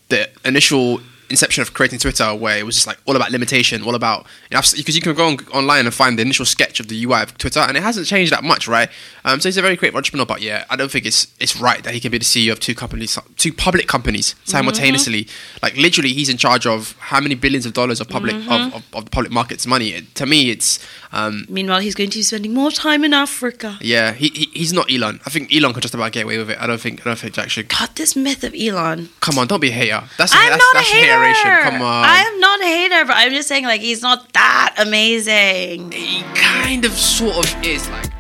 the 0.08 0.30
initial 0.46 1.02
inception 1.32 1.62
of 1.62 1.74
creating 1.74 2.00
Twitter, 2.00 2.36
where 2.36 2.58
it 2.58 2.66
was 2.66 2.76
just 2.76 2.88
like 2.88 3.00
all 3.06 3.16
about 3.16 3.32
limitation, 3.32 3.82
all 3.84 3.96
about 3.96 4.28
you 4.50 4.56
know, 4.56 4.62
because 4.76 4.96
you 4.96 5.02
can 5.02 5.14
go 5.16 5.28
on, 5.28 5.38
online 5.54 5.86
and 5.86 5.94
find 5.94 6.18
the 6.18 6.22
initial 6.22 6.46
sketch 6.46 6.80
of 6.80 6.88
the 6.88 7.04
UI 7.04 7.22
of 7.22 7.38
Twitter, 7.38 7.60
and 7.60 7.76
it 7.76 7.84
hasn't 7.84 8.06
changed 8.08 8.32
that 8.32 8.44
much, 8.44 8.68
right? 8.68 8.90
Um, 9.26 9.40
so 9.40 9.50
he's 9.50 9.58
a 9.58 9.62
very 9.62 9.78
creative 9.78 9.96
entrepreneur, 9.96 10.26
but 10.26 10.42
yeah, 10.42 10.66
I 10.70 10.76
don't 10.76 10.92
think 10.92 11.06
it's 11.06 11.28
it's 11.40 11.58
right 11.60 11.84
that 11.84 11.94
he 11.94 12.00
can 12.00 12.12
be 12.12 12.18
the 12.18 12.26
CEO 12.26 12.52
of 12.52 12.60
two 12.60 12.76
companies, 12.76 13.18
two 13.38 13.54
public 13.54 13.88
companies 13.88 14.36
simultaneously. 14.44 15.28
Like 15.64 15.76
literally, 15.78 16.14
he's 16.14 16.30
in 16.30 16.38
charge 16.38 16.66
of 16.66 16.96
how 17.00 17.20
many 17.20 17.36
billions 17.36 17.66
of 17.66 17.74
dollars 17.74 18.00
of 18.00 18.10
public 18.10 18.36
of, 18.36 18.74
of, 18.74 18.86
of 18.94 19.06
the 19.06 19.12
public 19.12 19.32
markets 19.32 19.66
money. 19.66 19.90
It, 19.90 20.16
to 20.16 20.26
me, 20.26 20.50
it's 20.52 20.86
um, 21.14 21.46
Meanwhile, 21.50 21.82
he's 21.82 21.96
going 21.96 22.10
to 22.10 22.18
be 22.18 22.24
spending 22.24 22.54
more 22.54 22.72
time 22.72 23.04
in 23.04 23.14
Africa. 23.14 23.78
yeah, 23.82 24.14
he, 24.14 24.30
he 24.30 24.46
he's 24.54 24.74
not 24.74 24.92
Elon. 24.92 25.20
I 25.26 25.30
think 25.30 25.54
Elon 25.54 25.74
could 25.74 25.82
just 25.84 25.94
about 25.94 26.12
get 26.12 26.24
away 26.24 26.38
with 26.38 26.50
it. 26.50 26.58
I 26.60 26.68
don't 26.68 26.80
think 26.80 27.02
I 27.02 27.10
don't 27.10 27.20
think 27.20 27.34
Jack 27.34 27.50
should. 27.50 27.70
God, 27.70 27.90
this 27.96 28.16
myth 28.16 28.44
of 28.44 28.54
Elon. 28.56 29.10
Come 29.20 29.38
on, 29.38 29.48
don't 29.48 29.60
be 29.60 29.70
a 29.70 29.74
hater. 29.74 30.04
That's 30.18 30.34
I'm 30.34 30.50
that's, 30.50 30.60
not 30.60 30.74
that's 30.74 30.92
a 30.92 30.94
hater. 30.94 31.21
Hateration. 31.24 31.72
Come 31.72 31.82
on. 31.82 32.06
I 32.06 32.20
am 32.20 32.40
not 32.40 32.62
a 32.62 32.66
hater, 32.66 33.06
but 33.06 33.16
I'm 33.18 33.32
just 33.32 33.48
saying, 33.48 33.66
like, 33.66 33.82
he's 33.82 34.02
not 34.02 34.32
that 34.34 34.76
amazing. 34.78 35.92
He 35.92 36.24
kind 36.36 36.86
of, 36.86 36.92
sort 36.94 37.38
of 37.54 37.64
is 37.64 37.88
like. 37.90 38.12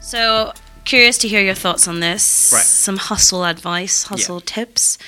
So, 0.00 0.52
curious 0.84 1.18
to 1.18 1.28
hear 1.28 1.40
your 1.40 1.54
thoughts 1.54 1.88
on 1.88 2.00
this. 2.00 2.50
Right. 2.54 2.62
Some 2.62 2.96
hustle 2.98 3.44
advice, 3.44 4.04
hustle 4.04 4.40
tips. 4.40 4.98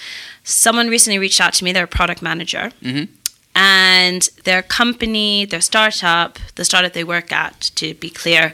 Someone 0.42 0.88
recently 0.88 1.18
reached 1.18 1.40
out 1.40 1.52
to 1.54 1.64
me. 1.64 1.72
They're 1.72 1.84
a 1.84 1.88
product 1.88 2.22
manager. 2.22 2.72
Mhm. 2.82 3.08
And 3.58 4.28
their 4.44 4.62
company, 4.62 5.46
their 5.46 5.62
startup, 5.62 6.38
the 6.56 6.64
startup 6.64 6.92
they 6.92 7.04
work 7.04 7.32
at, 7.32 7.58
to 7.76 7.94
be 7.94 8.10
clear, 8.10 8.52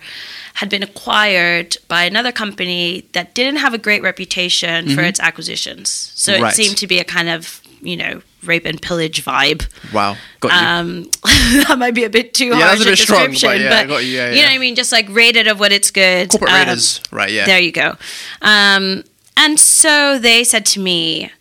had 0.55 0.69
been 0.71 0.83
acquired 0.85 1.77
by 1.89 2.05
another 2.05 2.31
company 2.31 3.09
that 3.13 3.35
didn't 3.35 3.57
have 3.57 3.75
a 3.75 3.79
great 3.79 4.01
reputation 4.03 4.89
for 4.95 5.03
its 5.03 5.19
acquisitions. 5.19 5.91
So 5.91 6.33
Mm-hmm. 6.35 6.43
Right. 6.45 6.53
it 6.53 6.57
seemed 6.57 6.77
to 6.79 6.87
be 6.87 7.01
a 7.01 7.05
kind 7.05 7.29
of, 7.29 7.61
you 7.81 7.97
know, 7.97 8.23
rape 8.45 8.65
and 8.65 8.81
pillage 8.81 9.25
vibe. 9.25 9.67
Wow, 9.93 10.17
got 10.39 10.53
you. 10.53 10.67
Um, 10.69 11.11
that 11.67 11.77
might 11.79 11.95
be 11.95 12.05
a 12.05 12.11
bit 12.11 12.33
too 12.33 12.47
Yeah, 12.47 12.69
harsh 12.69 12.81
a 12.81 12.83
a 12.83 12.87
bit 12.93 12.99
strong, 12.99 13.27
but 13.33 13.59
yeah, 13.61 13.85
got 13.87 14.05
you, 14.05 14.11
yeah, 14.13 14.31
you 14.31 14.37
know 14.43 14.49
what 14.49 14.55
I 14.55 14.59
mean. 14.59 14.77
Just 14.77 14.93
like 14.93 15.07
rated 15.11 15.49
of 15.49 15.59
what 15.59 15.73
it's 15.73 15.91
good. 15.91 16.31
Corporate 16.31 16.53
Um, 16.53 16.59
raiders, 16.61 17.01
right? 17.11 17.31
Yeah. 17.31 17.47
There 17.47 17.59
you 17.61 17.73
go. 17.73 17.97
Um, 18.41 19.03
and 19.37 19.59
so 19.59 20.19
they 20.19 20.45
said 20.45 20.65
to 20.67 20.81
me, 20.81 21.33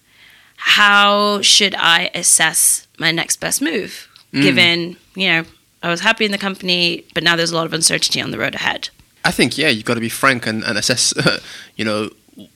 "How 0.63 1.41
should 1.41 1.75
I 1.75 2.09
assess 2.13 2.87
my 2.97 3.11
next 3.11 3.39
best 3.39 3.61
move, 3.61 4.07
Mm. 4.33 4.41
given 4.43 4.97
you 5.15 5.27
know 5.27 5.43
I 5.83 5.89
was 5.89 6.01
happy 6.01 6.23
in 6.25 6.31
the 6.31 6.37
company, 6.37 7.03
but 7.13 7.23
now 7.23 7.35
there's 7.35 7.51
a 7.51 7.55
lot 7.55 7.65
of 7.65 7.73
uncertainty 7.73 8.21
on 8.21 8.31
the 8.31 8.37
road 8.39 8.55
ahead." 8.55 8.89
I 9.25 9.31
think 9.31 9.57
yeah, 9.57 9.69
you've 9.69 9.85
got 9.85 9.95
to 9.95 9.99
be 10.01 10.09
frank 10.09 10.47
and, 10.47 10.63
and 10.63 10.77
assess. 10.77 11.13
you 11.75 11.85
know, 11.85 12.09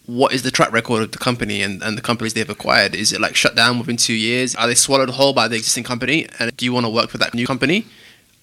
what 0.06 0.34
is 0.34 0.42
the 0.44 0.52
track 0.52 0.72
record 0.72 1.04
of 1.04 1.12
the 1.12 1.18
company 1.18 1.62
and, 1.62 1.82
and 1.84 1.98
the 1.98 2.02
companies 2.02 2.34
they've 2.34 2.50
acquired? 2.50 2.96
Is 2.96 3.12
it 3.12 3.20
like 3.22 3.36
shut 3.36 3.56
down 3.56 3.78
within 3.80 3.98
two 3.98 4.14
years? 4.14 4.56
Are 4.56 4.68
they 4.68 4.76
swallowed 4.76 5.10
whole 5.12 5.34
by 5.34 5.48
the 5.48 5.56
existing 5.58 5.84
company? 5.84 6.28
And 6.40 6.56
do 6.58 6.66
you 6.66 6.74
want 6.74 6.86
to 6.86 6.90
work 6.90 7.10
for 7.10 7.18
that 7.20 7.34
new 7.34 7.46
company? 7.46 7.86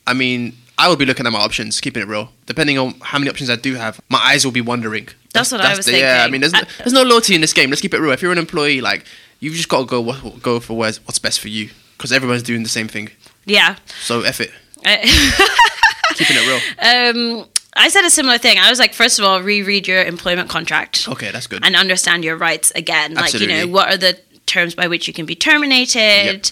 I 0.07 0.12
mean, 0.14 0.57
I 0.78 0.88
would 0.88 0.99
be 0.99 1.04
looking 1.04 1.26
at 1.26 1.33
my 1.33 1.40
options, 1.40 1.81
keeping 1.81 2.02
it 2.02 2.09
real. 2.09 2.31
Depending 2.47 2.78
on 2.78 2.95
how 3.02 3.19
many 3.19 3.31
options 3.31 3.50
I 3.50 3.57
do 3.57 3.75
have, 3.75 4.00
my 4.09 4.19
eyes 4.19 4.45
will 4.45 4.52
be 4.52 4.61
wondering. 4.61 5.09
That's 5.33 5.50
what 5.52 5.61
I 5.61 5.76
was 5.76 5.87
the, 5.87 5.99
Yeah, 5.99 6.25
I 6.26 6.31
mean, 6.31 6.40
there's, 6.42 6.52
there's 6.78 6.92
no 6.92 7.02
loyalty 7.02 7.35
in 7.35 7.40
this 7.40 7.52
game. 7.52 7.71
Let's 7.71 7.81
keep 7.81 7.95
it 7.95 7.99
real. 8.00 8.12
If 8.12 8.23
you're 8.23 8.33
an 8.33 8.38
employee, 8.38 8.81
like 8.81 9.04
you've 9.42 9.54
just 9.54 9.68
got 9.68 9.80
to 9.80 9.87
go 9.87 10.00
what, 10.00 10.40
go 10.40 10.61
for 10.61 10.76
where's, 10.76 11.04
what's 11.06 11.18
best 11.18 11.40
for 11.40 11.49
you 11.49 11.68
because 11.99 12.12
everyone's 12.12 12.42
doing 12.42 12.62
the 12.62 12.68
same 12.68 12.88
thing. 12.88 13.11
Yeah. 13.44 13.76
So 14.02 14.22
F 14.22 14.40
it, 14.40 14.50
I- 14.84 15.02
keeping 16.14 16.37
it 16.38 16.46
real. 16.46 17.40
um, 17.40 17.46
I 17.75 17.88
said 17.88 18.04
a 18.04 18.11
similar 18.11 18.38
thing. 18.38 18.58
I 18.58 18.70
was 18.70 18.78
like, 18.78 18.92
first 18.94 19.18
of 19.18 19.25
all, 19.25 19.40
reread 19.42 19.88
your 19.88 20.02
employment 20.04 20.49
contract. 20.49 21.08
Okay, 21.08 21.30
that's 21.30 21.46
good. 21.46 21.64
and 21.64 21.75
understand 21.75 22.22
your 22.25 22.37
rights 22.37 22.70
again. 22.72 23.16
Absolutely. 23.16 23.49
Like, 23.54 23.61
you 23.62 23.66
know, 23.66 23.72
what 23.72 23.88
are 23.92 23.96
the 23.96 24.18
terms 24.46 24.75
by 24.75 24.87
which 24.88 25.08
you 25.08 25.14
can 25.14 25.26
be 25.26 25.34
terminated? 25.34 26.50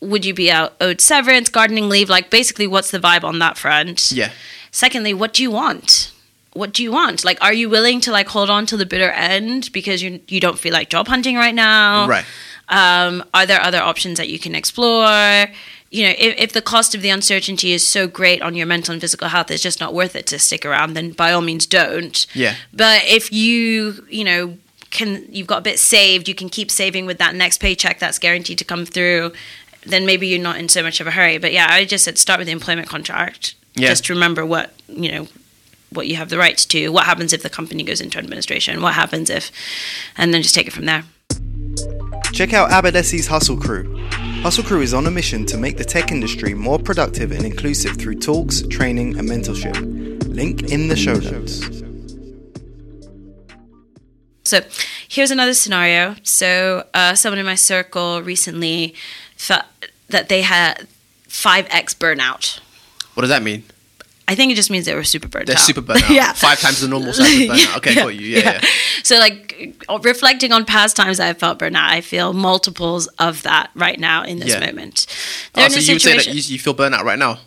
Would 0.00 0.24
you 0.24 0.34
be 0.34 0.50
out 0.50 0.74
owed 0.80 1.00
severance, 1.00 1.48
gardening 1.48 1.88
leave? 1.88 2.08
Like, 2.08 2.30
basically, 2.30 2.66
what's 2.66 2.90
the 2.92 2.98
vibe 2.98 3.24
on 3.24 3.38
that 3.40 3.58
front? 3.58 4.10
yeah, 4.12 4.30
Secondly, 4.70 5.12
what 5.14 5.32
do 5.34 5.42
you 5.42 5.50
want? 5.50 6.11
What 6.54 6.72
do 6.72 6.82
you 6.82 6.92
want? 6.92 7.24
Like, 7.24 7.42
are 7.42 7.52
you 7.52 7.70
willing 7.70 8.00
to 8.02 8.12
like 8.12 8.28
hold 8.28 8.50
on 8.50 8.66
to 8.66 8.76
the 8.76 8.86
bitter 8.86 9.10
end 9.10 9.70
because 9.72 10.02
you 10.02 10.20
you 10.28 10.40
don't 10.40 10.58
feel 10.58 10.72
like 10.72 10.90
job 10.90 11.08
hunting 11.08 11.36
right 11.36 11.54
now? 11.54 12.08
right. 12.08 12.24
Um, 12.68 13.24
are 13.34 13.44
there 13.44 13.60
other 13.60 13.80
options 13.80 14.18
that 14.18 14.28
you 14.28 14.38
can 14.38 14.54
explore? 14.54 15.46
You 15.90 16.04
know, 16.04 16.14
if, 16.18 16.38
if 16.38 16.52
the 16.52 16.62
cost 16.62 16.94
of 16.94 17.02
the 17.02 17.10
uncertainty 17.10 17.72
is 17.72 17.86
so 17.86 18.06
great 18.06 18.40
on 18.40 18.54
your 18.54 18.66
mental 18.66 18.92
and 18.92 19.00
physical 19.00 19.28
health, 19.28 19.50
it's 19.50 19.62
just 19.62 19.78
not 19.78 19.92
worth 19.92 20.16
it 20.16 20.26
to 20.28 20.38
stick 20.38 20.64
around. 20.64 20.94
Then 20.94 21.12
by 21.12 21.32
all 21.32 21.42
means, 21.42 21.66
don't. 21.66 22.26
Yeah. 22.34 22.54
But 22.72 23.02
if 23.04 23.30
you, 23.30 24.06
you 24.08 24.24
know, 24.24 24.56
can 24.90 25.26
you've 25.30 25.46
got 25.46 25.58
a 25.58 25.62
bit 25.62 25.78
saved, 25.78 26.28
you 26.28 26.34
can 26.34 26.48
keep 26.48 26.70
saving 26.70 27.06
with 27.06 27.18
that 27.18 27.34
next 27.34 27.58
paycheck 27.58 27.98
that's 27.98 28.18
guaranteed 28.18 28.58
to 28.58 28.64
come 28.64 28.86
through. 28.86 29.32
Then 29.84 30.06
maybe 30.06 30.28
you're 30.28 30.40
not 30.40 30.58
in 30.58 30.68
so 30.68 30.82
much 30.82 31.00
of 31.00 31.06
a 31.06 31.10
hurry. 31.10 31.38
But 31.38 31.52
yeah, 31.52 31.66
I 31.68 31.84
just 31.84 32.04
said 32.04 32.16
start 32.16 32.38
with 32.38 32.46
the 32.46 32.52
employment 32.52 32.88
contract. 32.88 33.54
Yeah. 33.74 33.88
Just 33.88 34.08
remember 34.08 34.46
what 34.46 34.72
you 34.88 35.10
know, 35.10 35.28
what 35.94 36.06
you 36.06 36.16
have 36.16 36.28
the 36.28 36.38
rights 36.38 36.64
to. 36.66 36.88
What 36.90 37.04
happens 37.04 37.32
if 37.32 37.42
the 37.42 37.50
company 37.50 37.82
goes 37.82 38.00
into 38.00 38.18
administration? 38.18 38.82
What 38.82 38.94
happens 38.94 39.30
if, 39.30 39.50
and 40.16 40.32
then 40.32 40.42
just 40.42 40.54
take 40.54 40.66
it 40.66 40.72
from 40.72 40.86
there. 40.86 41.04
Check 42.32 42.54
out 42.54 42.70
Abadesi's 42.70 43.26
Hustle 43.26 43.56
Crew. 43.56 43.98
Hustle 44.42 44.64
Crew 44.64 44.80
is 44.80 44.94
on 44.94 45.06
a 45.06 45.10
mission 45.10 45.44
to 45.46 45.56
make 45.56 45.76
the 45.76 45.84
tech 45.84 46.10
industry 46.10 46.54
more 46.54 46.78
productive 46.78 47.30
and 47.30 47.44
inclusive 47.44 47.96
through 47.96 48.16
talks, 48.16 48.62
training, 48.68 49.18
and 49.18 49.28
mentorship. 49.28 49.76
Link 50.26 50.72
in 50.72 50.88
the 50.88 50.96
show 50.96 51.14
notes. 51.14 51.82
So 54.44 54.60
here's 55.08 55.30
another 55.30 55.54
scenario. 55.54 56.16
So 56.22 56.86
uh, 56.94 57.14
someone 57.14 57.38
in 57.38 57.46
my 57.46 57.54
circle 57.54 58.22
recently 58.22 58.94
felt 59.36 59.64
that 60.08 60.28
they 60.28 60.42
had 60.42 60.88
5x 61.28 61.96
burnout. 61.96 62.60
What 63.14 63.22
does 63.22 63.30
that 63.30 63.42
mean? 63.42 63.64
I 64.28 64.34
think 64.34 64.52
it 64.52 64.54
just 64.54 64.70
means 64.70 64.86
they 64.86 64.94
were 64.94 65.04
super 65.04 65.28
burnt 65.28 65.42
out. 65.42 65.46
They're 65.48 65.56
out. 65.56 65.66
super 65.66 65.80
burnt 65.80 66.02
out. 66.04 66.10
yeah. 66.10 66.32
Five 66.32 66.60
times 66.60 66.80
the 66.80 66.88
normal 66.88 67.12
size 67.12 67.28
of 67.34 67.40
burnout. 67.48 67.76
Okay, 67.78 67.94
got 68.02 68.14
you. 68.14 68.20
Yeah, 68.26 68.38
yeah. 68.38 68.60
So 69.02 69.18
like 69.18 69.74
reflecting 70.02 70.52
on 70.52 70.64
past 70.64 70.96
times 70.96 71.18
I 71.20 71.32
felt 71.34 71.58
burnout, 71.58 71.88
I 71.90 72.00
feel 72.00 72.32
multiples 72.32 73.08
of 73.18 73.42
that 73.42 73.70
right 73.74 73.98
now 73.98 74.22
in 74.24 74.38
this 74.38 74.50
Yeah. 74.50 74.60
moment. 74.66 75.06
Oh, 75.56 75.68
so 75.68 75.76
a 75.78 75.80
you 75.80 75.94
would 75.94 76.02
say 76.02 76.12
that 76.14 76.20
situation. 76.22 76.32
you, 76.34 76.42
you 76.54 76.58
feel 76.58 76.74
burnout 76.74 77.02
right 77.02 77.18
now? 77.18 77.38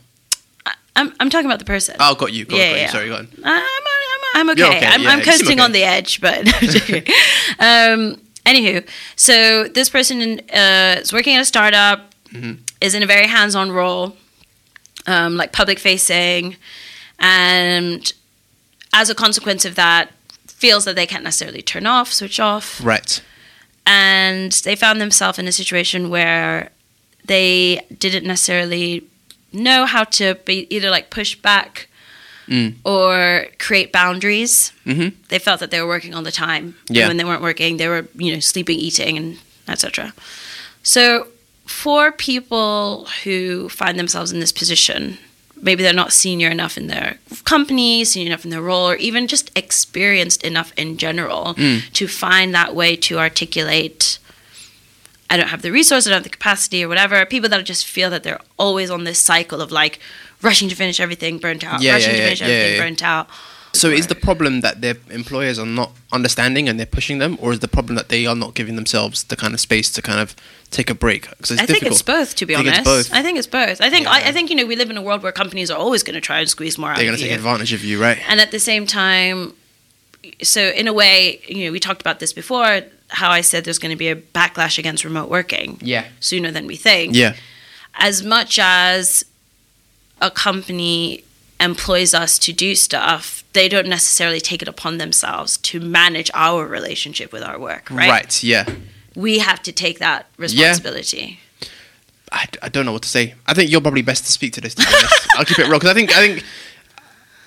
I'm, 0.98 1.14
I'm 1.20 1.30
talking 1.30 1.46
about 1.46 1.60
the 1.60 1.66
person. 1.66 1.96
Oh, 2.00 2.16
got 2.16 2.32
you. 2.32 2.46
Got, 2.46 2.58
Yeah, 2.58 2.68
got 2.70 2.76
you. 2.76 2.82
yeah. 2.82 2.90
Sorry, 2.92 3.08
go 3.10 3.16
on. 3.18 3.28
I'm, 3.44 3.64
I'm, 3.64 4.22
I'm 4.36 4.50
okay. 4.52 4.60
You're 4.62 4.68
okay, 4.76 4.86
I'm, 4.86 5.02
yeah, 5.02 5.10
I'm 5.10 5.20
you 5.20 5.26
seem 5.26 5.32
coasting 5.34 5.60
okay. 5.60 5.64
on 5.66 5.72
the 5.74 5.84
edge, 5.84 6.22
but 6.22 6.40
um, 7.60 8.22
anywho, 8.46 8.88
so 9.16 9.68
this 9.68 9.90
person 9.90 10.40
uh, 10.54 10.98
is 11.02 11.12
working 11.14 11.36
at 11.36 11.42
a 11.42 11.46
startup, 11.46 12.12
Mm-hmm. 12.34 12.62
is 12.82 12.94
in 12.94 13.02
a 13.02 13.06
very 13.06 13.28
hands-on 13.28 13.72
role, 13.72 14.16
um, 15.08 15.38
like 15.38 15.52
public 15.52 15.80
facing, 15.80 16.56
and 17.20 18.12
as 18.94 19.10
a 19.10 19.16
consequence 19.16 19.66
of 19.66 19.76
that, 19.76 20.12
feels 20.48 20.86
that 20.86 20.96
they 20.96 21.06
can't 21.06 21.24
necessarily 21.24 21.62
turn 21.62 21.86
off, 21.86 22.12
switch 22.14 22.40
off, 22.40 22.80
Right. 22.84 23.22
and 23.86 24.52
they 24.64 24.76
found 24.76 25.00
themselves 25.02 25.38
in 25.38 25.48
a 25.48 25.52
situation 25.52 26.10
where 26.10 26.70
they 27.26 27.82
didn't 28.00 28.26
necessarily 28.26 29.04
know 29.52 29.86
how 29.86 30.04
to 30.04 30.36
be 30.46 30.68
either 30.74 30.90
like 30.90 31.10
push 31.10 31.36
back 31.36 31.88
Mm. 32.48 32.76
or 32.84 33.48
create 33.58 33.92
boundaries. 33.92 34.72
Mhm. 34.86 35.14
They 35.30 35.40
felt 35.40 35.60
that 35.62 35.72
they 35.72 35.82
were 35.82 35.88
working 35.88 36.14
all 36.14 36.22
the 36.22 36.32
time. 36.32 36.76
And 36.88 36.96
Yeah. 36.98 37.08
when 37.08 37.18
they 37.18 37.24
weren't 37.24 37.42
working, 37.42 37.78
they 37.78 37.88
were 37.88 38.08
you 38.16 38.34
know 38.34 38.40
sleeping, 38.40 38.78
eating, 38.80 39.18
and 39.18 39.38
etc. 39.68 40.14
So 40.84 41.28
for 41.66 42.12
people 42.12 43.08
who 43.24 43.70
find 43.70 43.98
themselves 44.00 44.32
in 44.32 44.40
this 44.40 44.52
position, 44.52 45.18
maybe 45.62 45.82
they're 45.84 45.94
not 45.94 46.14
senior 46.14 46.50
enough 46.50 46.78
in 46.78 46.88
their 46.88 47.18
company, 47.44 48.04
senior 48.06 48.28
enough 48.28 48.46
in 48.46 48.52
their 48.52 48.62
role, 48.62 48.88
or 48.90 48.96
even 48.98 49.28
just 49.28 49.52
experienced 49.58 50.44
enough 50.44 50.72
in 50.78 50.98
general 50.98 51.56
Mm. 51.58 51.92
to 51.94 52.08
find 52.08 52.54
that 52.54 52.76
way 52.76 52.96
to 52.98 53.18
articulate. 53.18 54.20
I 55.30 55.38
don't 55.38 55.48
have 55.48 55.64
the 55.64 55.72
resource, 55.72 56.06
I 56.06 56.12
don't 56.12 56.18
have 56.18 56.24
the 56.24 56.30
capacity, 56.30 56.84
or 56.84 56.88
whatever. 56.88 57.26
People 57.26 57.50
that 57.50 57.64
just 57.66 57.86
feel 57.86 58.10
that 58.12 58.22
they're 58.24 58.42
always 58.58 58.92
on 58.92 59.06
this 59.06 59.18
cycle 59.20 59.60
of 59.60 59.72
like 59.72 60.00
rushing 60.42 60.70
to 60.70 60.76
finish 60.76 61.00
everything, 61.00 61.40
burnt 61.40 61.64
out, 61.64 61.82
Yeah, 61.82 61.94
rushing 61.94 62.12
yeah, 62.12 62.18
to 62.18 62.24
finish 62.26 62.42
yeah, 62.42 62.48
everything, 62.48 62.80
burnt 62.82 63.04
out. 63.04 63.28
So 63.76 63.90
is 63.90 64.08
the 64.08 64.16
problem 64.16 64.62
that 64.62 64.82
their 64.82 64.96
employers 65.10 65.58
are 65.60 65.66
not 65.66 65.92
understanding 66.12 66.68
and 66.70 66.80
they're 66.80 66.86
pushing 66.86 67.18
them, 67.20 67.38
or 67.42 67.52
is 67.54 67.60
the 67.60 67.68
problem 67.68 67.96
that 67.96 68.10
they 68.10 68.26
are 68.26 68.36
not 68.36 68.54
giving 68.56 68.76
themselves 68.76 69.24
the 69.26 69.36
kind 69.36 69.54
of 69.54 69.60
space 69.60 69.92
to 69.92 70.02
kind 70.02 70.20
of 70.20 70.36
take 70.72 70.90
a 70.90 70.96
break? 70.96 71.30
Because 71.30 71.52
it's 71.52 71.62
I 71.62 71.66
think 71.66 71.84
it's 71.84 72.02
both, 72.02 72.36
to 72.38 72.46
be 72.46 72.56
I 72.56 72.60
honest. 72.60 72.84
both. 72.84 73.14
I 73.14 73.22
think 73.22 73.38
it's 73.38 73.48
both. 73.48 73.82
I 73.82 73.90
think 73.90 74.08
I, 74.08 74.20
Yeah. 74.22 74.30
I 74.30 74.32
think 74.32 74.50
you 74.50 74.56
know 74.56 74.66
we 74.66 74.76
live 74.76 74.90
in 74.90 74.98
a 74.98 75.02
world 75.02 75.22
where 75.24 75.32
companies 75.32 75.70
are 75.70 75.78
always 75.78 76.04
going 76.04 76.16
to 76.16 76.22
try 76.22 76.40
and 76.40 76.50
squeeze 76.50 76.78
more 76.78 76.90
out 76.92 76.96
They're 76.98 77.06
going 77.06 77.18
to 77.18 77.22
take 77.22 77.32
you. 77.32 77.38
advantage 77.38 77.74
of 77.74 77.84
you, 77.84 78.02
right? 78.02 78.18
and 78.30 78.40
at 78.40 78.52
the 78.52 78.60
same 78.60 78.86
time 78.88 79.54
so 80.42 80.60
in 80.70 80.88
a 80.88 80.94
way 80.94 81.40
you 81.48 81.66
know 81.66 81.72
we 81.72 81.80
talked 81.80 82.02
about 82.02 82.20
this 82.20 82.34
before 82.34 82.82
how 83.10 83.30
i 83.30 83.42
said 83.42 83.64
there's 83.64 83.78
going 83.78 83.92
to 83.92 83.96
be 83.96 84.08
a 84.10 84.16
backlash 84.16 84.80
against 84.80 85.04
remote 85.06 85.30
working 85.30 85.78
Yeah. 85.82 86.06
sooner 86.20 86.50
than 86.50 86.66
we 86.66 86.76
think 86.78 87.14
Yeah. 87.16 87.36
as 87.94 88.24
much 88.24 88.58
as 88.58 89.24
a 90.20 90.32
company 90.32 91.24
employs 91.60 92.16
us 92.16 92.40
to 92.40 92.52
do 92.54 92.74
stuff 92.74 93.44
they 93.56 93.68
don't 93.68 93.88
necessarily 93.88 94.40
take 94.40 94.62
it 94.62 94.68
upon 94.68 94.98
themselves 95.00 95.58
to 95.58 95.80
manage 95.80 96.30
our 96.36 96.68
relationship 96.68 97.34
with 97.34 97.42
our 97.44 97.58
work 97.60 97.90
right, 97.90 98.10
Right. 98.10 98.44
Yeah. 98.44 98.66
we 99.16 99.40
have 99.40 99.62
to 99.64 99.72
take 99.72 99.98
that 100.00 100.28
responsibility 100.38 101.40
Yeah. 101.62 101.68
I, 102.32 102.46
I 102.64 102.70
don't 102.70 102.86
know 102.88 102.92
what 102.92 103.04
to 103.04 103.08
say. 103.18 103.36
I 103.48 103.54
think 103.54 103.70
you're 103.72 103.82
probably 103.88 104.02
best 104.02 104.26
to 104.26 104.32
speak 104.32 104.52
to 104.54 104.62
this. 104.62 104.74
To. 104.76 104.84
I'll 105.38 105.46
keep 105.46 105.60
it 105.60 105.68
real 105.70 105.78
because 105.80 105.92
I 105.92 105.94
think 105.94 106.10
I 106.18 106.20
think 106.26 106.44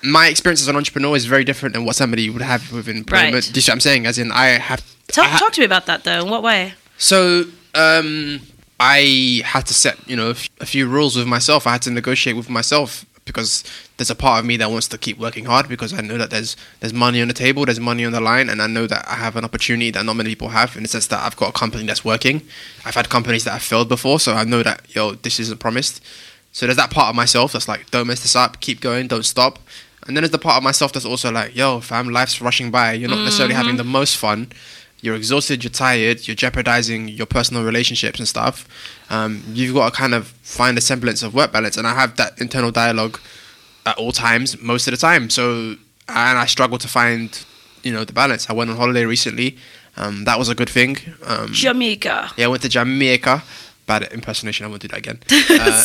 my 0.01 0.27
experience 0.27 0.61
as 0.61 0.67
an 0.69 0.75
entrepreneur 0.77 1.15
is 1.17 1.25
very 1.25 1.43
different 1.43 1.73
than 1.75 1.83
what 1.85 1.95
somebody 1.97 2.29
would 2.29 2.41
have 2.41 2.71
with 2.71 2.87
employment. 2.87 3.33
Right. 3.35 3.43
Do 3.43 3.57
you 3.57 3.61
see 3.61 3.69
what 3.71 3.75
I'm 3.75 3.81
saying? 3.81 4.05
As 4.05 4.17
in, 4.17 4.31
I 4.31 4.45
have 4.69 4.81
talk, 5.09 5.25
I 5.25 5.27
ha- 5.27 5.37
talk 5.37 5.51
to 5.53 5.61
me 5.61 5.65
about 5.65 5.85
that 5.87 6.05
though 6.05 6.21
in 6.23 6.29
what 6.29 6.41
way 6.43 6.73
So 6.97 7.43
um, 7.75 8.39
I 8.79 9.41
had 9.43 9.65
to 9.67 9.73
set, 9.73 9.95
you 10.09 10.15
know, 10.15 10.27
a 10.27 10.31
f- 10.31 10.49
a 10.61 10.65
few 10.65 10.87
rules 10.87 11.17
with 11.17 11.27
myself. 11.27 11.67
I 11.67 11.73
had 11.73 11.81
to 11.83 11.91
negotiate 11.91 12.37
with 12.37 12.49
myself 12.49 13.05
because 13.29 13.63
there's 13.97 14.09
a 14.09 14.15
part 14.15 14.39
of 14.39 14.45
me 14.45 14.57
that 14.57 14.71
wants 14.71 14.87
to 14.87 14.97
keep 14.97 15.19
working 15.19 15.45
hard 15.45 15.69
because 15.69 15.93
I 15.93 16.01
know 16.01 16.17
that 16.17 16.31
there's 16.31 16.57
there's 16.79 16.93
money 16.93 17.21
on 17.21 17.27
the 17.27 17.33
table, 17.33 17.65
there's 17.65 17.79
money 17.79 18.03
on 18.03 18.11
the 18.11 18.19
line, 18.19 18.49
and 18.49 18.59
I 18.59 18.67
know 18.67 18.87
that 18.87 19.07
I 19.07 19.13
have 19.13 19.35
an 19.35 19.45
opportunity 19.45 19.91
that 19.91 20.03
not 20.03 20.15
many 20.15 20.29
people 20.29 20.49
have 20.49 20.75
in 20.75 20.83
the 20.83 20.89
sense 20.89 21.07
that 21.07 21.23
I've 21.23 21.37
got 21.37 21.49
a 21.49 21.51
company 21.53 21.85
that's 21.85 22.03
working. 22.03 22.41
I've 22.85 22.95
had 22.95 23.09
companies 23.09 23.43
that 23.43 23.51
have 23.51 23.61
failed 23.61 23.87
before, 23.87 24.19
so 24.19 24.33
I 24.33 24.43
know 24.43 24.63
that 24.63 24.81
yo, 24.95 25.13
this 25.13 25.39
isn't 25.39 25.59
promised. 25.59 26.03
So 26.51 26.65
there's 26.65 26.77
that 26.77 26.89
part 26.89 27.09
of 27.09 27.15
myself 27.15 27.53
that's 27.53 27.67
like, 27.67 27.91
don't 27.91 28.07
mess 28.07 28.21
this 28.21 28.35
up, 28.35 28.59
keep 28.59 28.81
going, 28.81 29.07
don't 29.07 29.23
stop. 29.23 29.59
And 30.07 30.17
then 30.17 30.23
there's 30.23 30.31
the 30.31 30.39
part 30.39 30.57
of 30.57 30.63
myself 30.63 30.91
that's 30.91 31.05
also 31.05 31.31
like, 31.31 31.55
yo, 31.55 31.79
fam, 31.81 32.09
life's 32.09 32.41
rushing 32.41 32.71
by. 32.71 32.93
You're 32.93 33.09
not 33.09 33.19
necessarily 33.19 33.53
having 33.53 33.71
mm-hmm. 33.71 33.77
the 33.77 33.83
most 33.99 34.17
fun. 34.17 34.51
You're 35.01 35.15
exhausted. 35.15 35.63
You're 35.63 35.71
tired. 35.71 36.27
You're 36.27 36.35
jeopardizing 36.35 37.07
your 37.09 37.25
personal 37.25 37.63
relationships 37.63 38.19
and 38.19 38.27
stuff. 38.27 38.67
Um, 39.09 39.43
you've 39.53 39.73
got 39.73 39.91
to 39.93 39.95
kind 39.95 40.13
of 40.13 40.27
find 40.43 40.77
a 40.77 40.81
semblance 40.81 41.23
of 41.23 41.33
work 41.33 41.51
balance. 41.51 41.77
And 41.77 41.87
I 41.87 41.93
have 41.93 42.17
that 42.17 42.39
internal 42.41 42.71
dialogue 42.71 43.19
at 43.85 43.97
all 43.97 44.11
times, 44.11 44.59
most 44.61 44.87
of 44.87 44.91
the 44.91 44.97
time. 44.97 45.29
So, 45.29 45.75
and 46.07 46.37
I 46.37 46.45
struggle 46.45 46.77
to 46.77 46.87
find, 46.87 47.45
you 47.83 47.93
know, 47.93 48.03
the 48.03 48.13
balance. 48.13 48.49
I 48.49 48.53
went 48.53 48.69
on 48.69 48.77
holiday 48.77 49.05
recently. 49.05 49.57
Um, 49.97 50.25
that 50.25 50.37
was 50.37 50.49
a 50.49 50.55
good 50.55 50.69
thing. 50.69 50.97
Um, 51.25 51.51
Jamaica. 51.51 52.31
yeah, 52.37 52.45
I 52.45 52.47
went 52.47 52.61
to 52.63 52.69
Jamaica. 52.69 53.43
Bad 53.89 54.03
impersonation. 54.13 54.67
I 54.67 54.69
won't 54.69 54.83
do 54.83 54.87
that 54.89 54.99
again. 54.99 55.19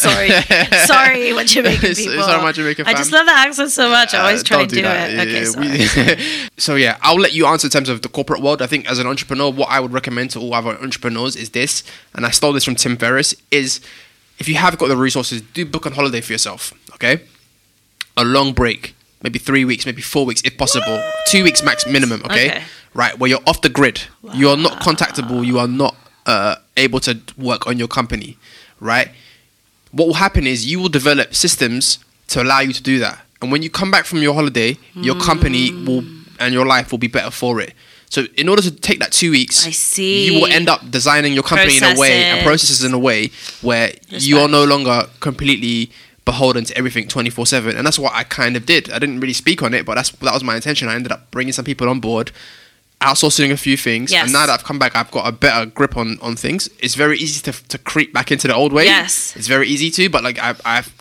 sorry, 0.04 0.28
sorry, 0.86 1.32
what 1.32 1.46
Jamaican 1.46 1.90
It's- 1.92 1.96
people. 2.04 2.22
all 2.22 2.42
my 2.42 2.52
Jamaican 2.52 2.86
I 2.86 2.92
just 2.92 3.10
love 3.10 3.24
the 3.24 3.32
accent 3.32 3.70
so 3.70 3.88
much. 3.88 4.12
I 4.12 4.18
always 4.20 4.42
Uh, 4.42 4.44
try 4.44 4.66
to 4.66 4.74
do, 4.74 4.82
that. 4.82 5.10
it. 5.10 5.18
Okay, 5.20 5.44
sorry. 5.46 5.68
we- 5.68 6.48
so 6.58 6.74
yeah, 6.74 6.98
I'll 7.00 7.16
let 7.18 7.32
you 7.32 7.46
answer 7.46 7.66
in 7.66 7.70
terms 7.70 7.88
of 7.88 8.02
the 8.02 8.10
corporate 8.10 8.42
world. 8.42 8.60
I 8.60 8.66
think 8.66 8.86
as 8.90 8.98
an 8.98 9.06
entrepreneur, 9.06 9.50
what 9.50 9.70
I 9.70 9.80
would 9.80 9.94
recommend 9.94 10.32
to 10.32 10.38
all 10.38 10.52
other 10.52 10.76
entrepreneurs 10.78 11.34
is 11.34 11.48
this, 11.50 11.82
and 12.14 12.26
I 12.26 12.30
stole 12.30 12.52
this 12.52 12.64
from 12.64 12.74
Tim 12.74 12.98
Ferriss: 12.98 13.34
is 13.50 13.80
if 14.38 14.48
you 14.50 14.56
have 14.56 14.76
got 14.76 14.88
the 14.88 14.98
resources, 14.98 15.40
do 15.40 15.64
book 15.64 15.86
on 15.86 15.92
holiday 15.92 16.20
for 16.20 16.32
yourself. 16.32 16.74
Okay, 16.96 17.22
a 18.18 18.24
long 18.24 18.52
break, 18.52 18.94
maybe 19.22 19.38
three 19.38 19.64
weeks, 19.64 19.86
maybe 19.86 20.02
four 20.02 20.26
weeks, 20.26 20.42
if 20.44 20.58
possible, 20.58 21.02
two 21.26 21.42
weeks 21.42 21.62
max 21.62 21.86
minimum. 21.86 22.20
Okay, 22.26 22.50
Okay. 22.50 22.62
right 22.92 23.18
where 23.18 23.30
you're 23.30 23.46
off 23.46 23.62
the 23.62 23.70
grid, 23.70 24.02
you 24.34 24.50
are 24.50 24.58
not 24.58 24.82
contactable, 24.82 25.42
you 25.46 25.58
are 25.58 25.66
not 25.68 25.96
uh, 26.26 26.56
able 26.76 27.00
to 27.00 27.20
work 27.37 27.66
on 27.66 27.78
your 27.78 27.88
company, 27.88 28.37
right? 28.80 29.10
what 29.94 30.06
will 30.08 30.14
happen 30.14 30.46
is 30.46 30.66
you 30.66 30.80
will 30.80 30.88
develop 30.88 31.34
systems 31.34 32.00
to 32.26 32.42
allow 32.42 32.58
you 32.60 32.72
to 32.72 32.82
do 32.82 32.98
that. 32.98 33.20
And 33.40 33.52
when 33.52 33.62
you 33.62 33.70
come 33.70 33.90
back 33.90 34.06
from 34.06 34.18
your 34.22 34.34
holiday, 34.34 34.76
your 34.94 35.14
company 35.20 35.72
will 35.72 36.04
and 36.40 36.52
your 36.52 36.66
life 36.66 36.90
will 36.90 36.98
be 36.98 37.06
better 37.06 37.30
for 37.30 37.60
it. 37.60 37.74
So 38.10 38.24
in 38.37 38.48
order 38.48 38.62
to 38.62 38.70
take 38.72 38.98
that 38.98 39.12
two 39.12 39.30
weeks, 39.30 39.66
I 39.66 39.70
see. 39.70 40.26
you 40.26 40.40
will 40.40 40.46
end 40.46 40.68
up 40.68 40.90
designing 40.90 41.32
your 41.32 41.42
company 41.44 41.76
in 41.76 41.84
a 41.84 41.98
way 41.98 42.24
and 42.24 42.42
Processes. 42.42 42.44
processes 42.44 42.84
in 42.84 42.92
a 42.92 42.98
way 42.98 43.30
where 43.62 43.92
you 44.08 44.38
are 44.38 44.48
no 44.48 44.64
longer 44.64 45.06
completely 45.20 45.90
beholden 46.24 46.64
to 46.64 46.76
everything 46.76 47.06
24/7 47.06 47.76
and 47.76 47.87
that's 47.87 47.98
what 47.98 48.12
I 48.14 48.24
kind 48.24 48.56
of 48.56 48.66
did. 48.66 48.90
I 48.90 48.98
didn't 48.98 49.20
really 49.20 49.34
speak 49.34 49.62
on 49.62 49.74
it, 49.74 49.84
but 49.87 49.94
that's 49.94 50.10
that 50.10 50.32
was 50.34 50.42
my 50.42 50.56
intention. 50.56 50.88
I 50.88 50.94
ended 50.94 51.12
up 51.12 51.30
bringing 51.30 51.52
some 51.52 51.64
people 51.64 51.88
on 51.88 52.00
board 52.00 52.32
outsourcing 53.04 53.50
a 53.52 53.56
few 53.56 53.76
things 53.76 54.10
Yes. 54.10 54.24
and 54.24 54.32
now 54.32 54.46
that 54.46 54.52
I've 54.52 54.64
come 54.64 54.78
back 54.78 54.96
I've 54.96 55.10
got 55.10 55.26
a 55.28 55.32
better 55.32 55.66
grip 55.66 55.96
on 55.96 56.18
on 56.20 56.36
things 56.36 56.68
it's 56.78 56.94
very 56.94 57.16
easy 57.18 57.40
to, 57.48 57.52
to 57.68 57.78
creep 57.78 58.12
back 58.12 58.30
into 58.32 58.46
the 58.48 58.54
old 58.54 58.72
way 58.72 58.84
Yes. 58.86 59.34
it's 59.36 59.48
very 59.48 59.66
easy 59.68 59.90
to, 59.92 60.08
but 60.08 60.22
like 60.24 60.38
I've, 60.38 60.60
I've, 60.64 60.92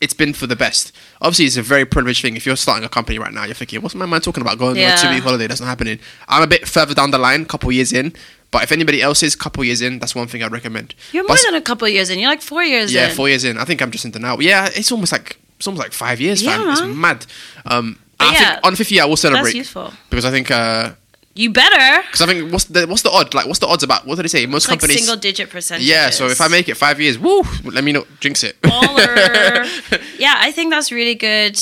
it's 0.00 0.14
been 0.14 0.32
for 0.34 0.48
the 0.48 0.56
best. 0.56 0.90
Obviously, 1.20 1.44
it's 1.44 1.56
a 1.56 1.62
very 1.62 1.84
privileged 1.84 2.22
thing. 2.22 2.34
If 2.34 2.44
you're 2.44 2.56
starting 2.56 2.84
a 2.84 2.88
company 2.88 3.20
right 3.20 3.32
now, 3.32 3.44
you're 3.44 3.54
thinking, 3.54 3.80
"What's 3.82 3.94
my 3.94 4.04
man 4.04 4.20
talking 4.20 4.40
about? 4.42 4.58
Going 4.58 4.72
on 4.72 4.76
a 4.78 4.80
Yeah. 4.80 4.96
two 4.96 5.08
week 5.10 5.22
holiday? 5.22 5.46
That's 5.46 5.60
not 5.60 5.68
happening." 5.68 6.00
I'm 6.26 6.42
a 6.42 6.48
bit 6.48 6.66
further 6.66 6.92
down 6.92 7.12
the 7.12 7.18
line, 7.18 7.44
couple 7.44 7.70
years 7.70 7.92
in. 7.92 8.12
But 8.50 8.64
if 8.64 8.72
anybody 8.72 9.00
else 9.00 9.22
is 9.22 9.36
couple 9.36 9.62
years 9.62 9.80
in, 9.80 10.00
that's 10.00 10.16
one 10.16 10.26
thing 10.26 10.42
I'd 10.42 10.50
recommend. 10.50 10.96
You're 11.12 11.22
But 11.22 11.34
more 11.34 11.52
than 11.52 11.54
a 11.54 11.60
couple 11.62 11.86
years 11.88 12.10
in. 12.10 12.18
You're 12.18 12.30
like 12.30 12.42
four 12.42 12.64
years 12.64 12.92
yeah, 12.92 13.10
in. 13.10 13.14
four 13.14 13.28
years 13.28 13.44
in. 13.44 13.56
I 13.58 13.64
think 13.64 13.80
I'm 13.80 13.92
just 13.92 14.04
into 14.04 14.18
now. 14.18 14.40
Yeah, 14.40 14.68
it's 14.74 14.90
almost 14.90 15.12
like 15.12 15.38
it's 15.58 15.68
almost 15.68 15.84
like 15.84 15.92
five 15.92 16.20
years, 16.20 16.42
fam. 16.42 16.60
Yeah, 16.62 16.72
It's 16.72 16.82
mad. 16.82 17.24
Um, 17.64 17.96
I 18.18 18.32
yeah, 18.32 18.38
think 18.54 18.66
on 18.66 18.74
50 18.74 18.94
year 18.96 19.04
I 19.04 19.06
will 19.06 19.16
celebrate 19.16 19.54
useful. 19.54 19.92
because 20.10 20.24
I 20.24 20.32
think 20.32 20.48
because 20.48 20.96
You 21.34 21.50
better. 21.50 22.02
Because 22.02 22.20
I 22.20 22.26
think 22.26 22.52
what's 22.52 22.64
the 22.64 22.86
what's 22.86 23.02
the 23.02 23.10
odd 23.10 23.32
like 23.32 23.46
what's 23.46 23.58
the 23.58 23.66
odds 23.66 23.82
about 23.82 24.06
what 24.06 24.16
did 24.16 24.24
they 24.24 24.28
say 24.28 24.46
most 24.46 24.64
It's 24.64 24.70
like 24.70 24.80
companies 24.80 24.98
single 24.98 25.16
digit 25.16 25.48
percentage. 25.48 25.86
yeah 25.86 26.10
so 26.10 26.26
if 26.26 26.40
I 26.40 26.48
make 26.48 26.68
it 26.68 26.76
five 26.76 27.00
years 27.00 27.18
woo 27.18 27.42
let 27.64 27.84
me 27.84 27.92
know 27.92 28.04
jinx 28.20 28.44
it 28.44 28.56
yeah, 30.18 30.34
I 30.38 30.52
think 30.52 30.70
that's 30.70 30.92
really 30.92 31.14
good, 31.14 31.58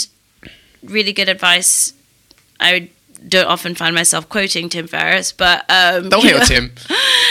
really 0.82 1.12
good 1.12 1.28
advice. 1.28 1.94
I 2.58 2.90
don't 3.26 3.46
often 3.46 3.74
find 3.74 3.94
myself 3.94 4.28
quoting 4.28 4.68
Tim 4.68 4.86
Ferriss, 4.86 5.32
but 5.32 5.64
um, 5.70 6.08
don't 6.08 6.24
know, 6.24 6.40
Tim 6.40 6.72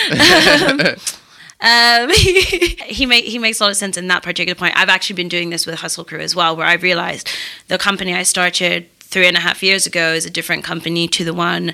Um, 1.62 2.10
he 2.16 3.06
make, 3.06 3.26
he 3.26 3.38
makes 3.38 3.60
a 3.60 3.64
lot 3.64 3.72
of 3.72 3.76
sense 3.78 3.98
in 3.98 4.08
that 4.08 4.24
particular 4.24 4.56
point. 4.56 4.76
I've 4.78 4.88
actually 4.88 5.18
been 5.18 5.28
doing 5.28 5.50
this 5.50 5.66
with 5.66 5.80
Hustle 5.80 6.06
Crew 6.06 6.20
as 6.20 6.34
well, 6.36 6.56
where 6.56 6.66
I've 6.66 6.84
realized 6.84 7.28
the 7.68 7.78
company 7.78 8.16
I 8.16 8.24
started 8.24 8.88
three 9.00 9.28
and 9.28 9.36
a 9.36 9.42
half 9.42 9.62
years 9.62 9.86
ago 9.86 10.14
is 10.14 10.26
a 10.26 10.30
different 10.30 10.64
company 10.64 11.08
to 11.10 11.26
the 11.26 11.34
one 11.34 11.74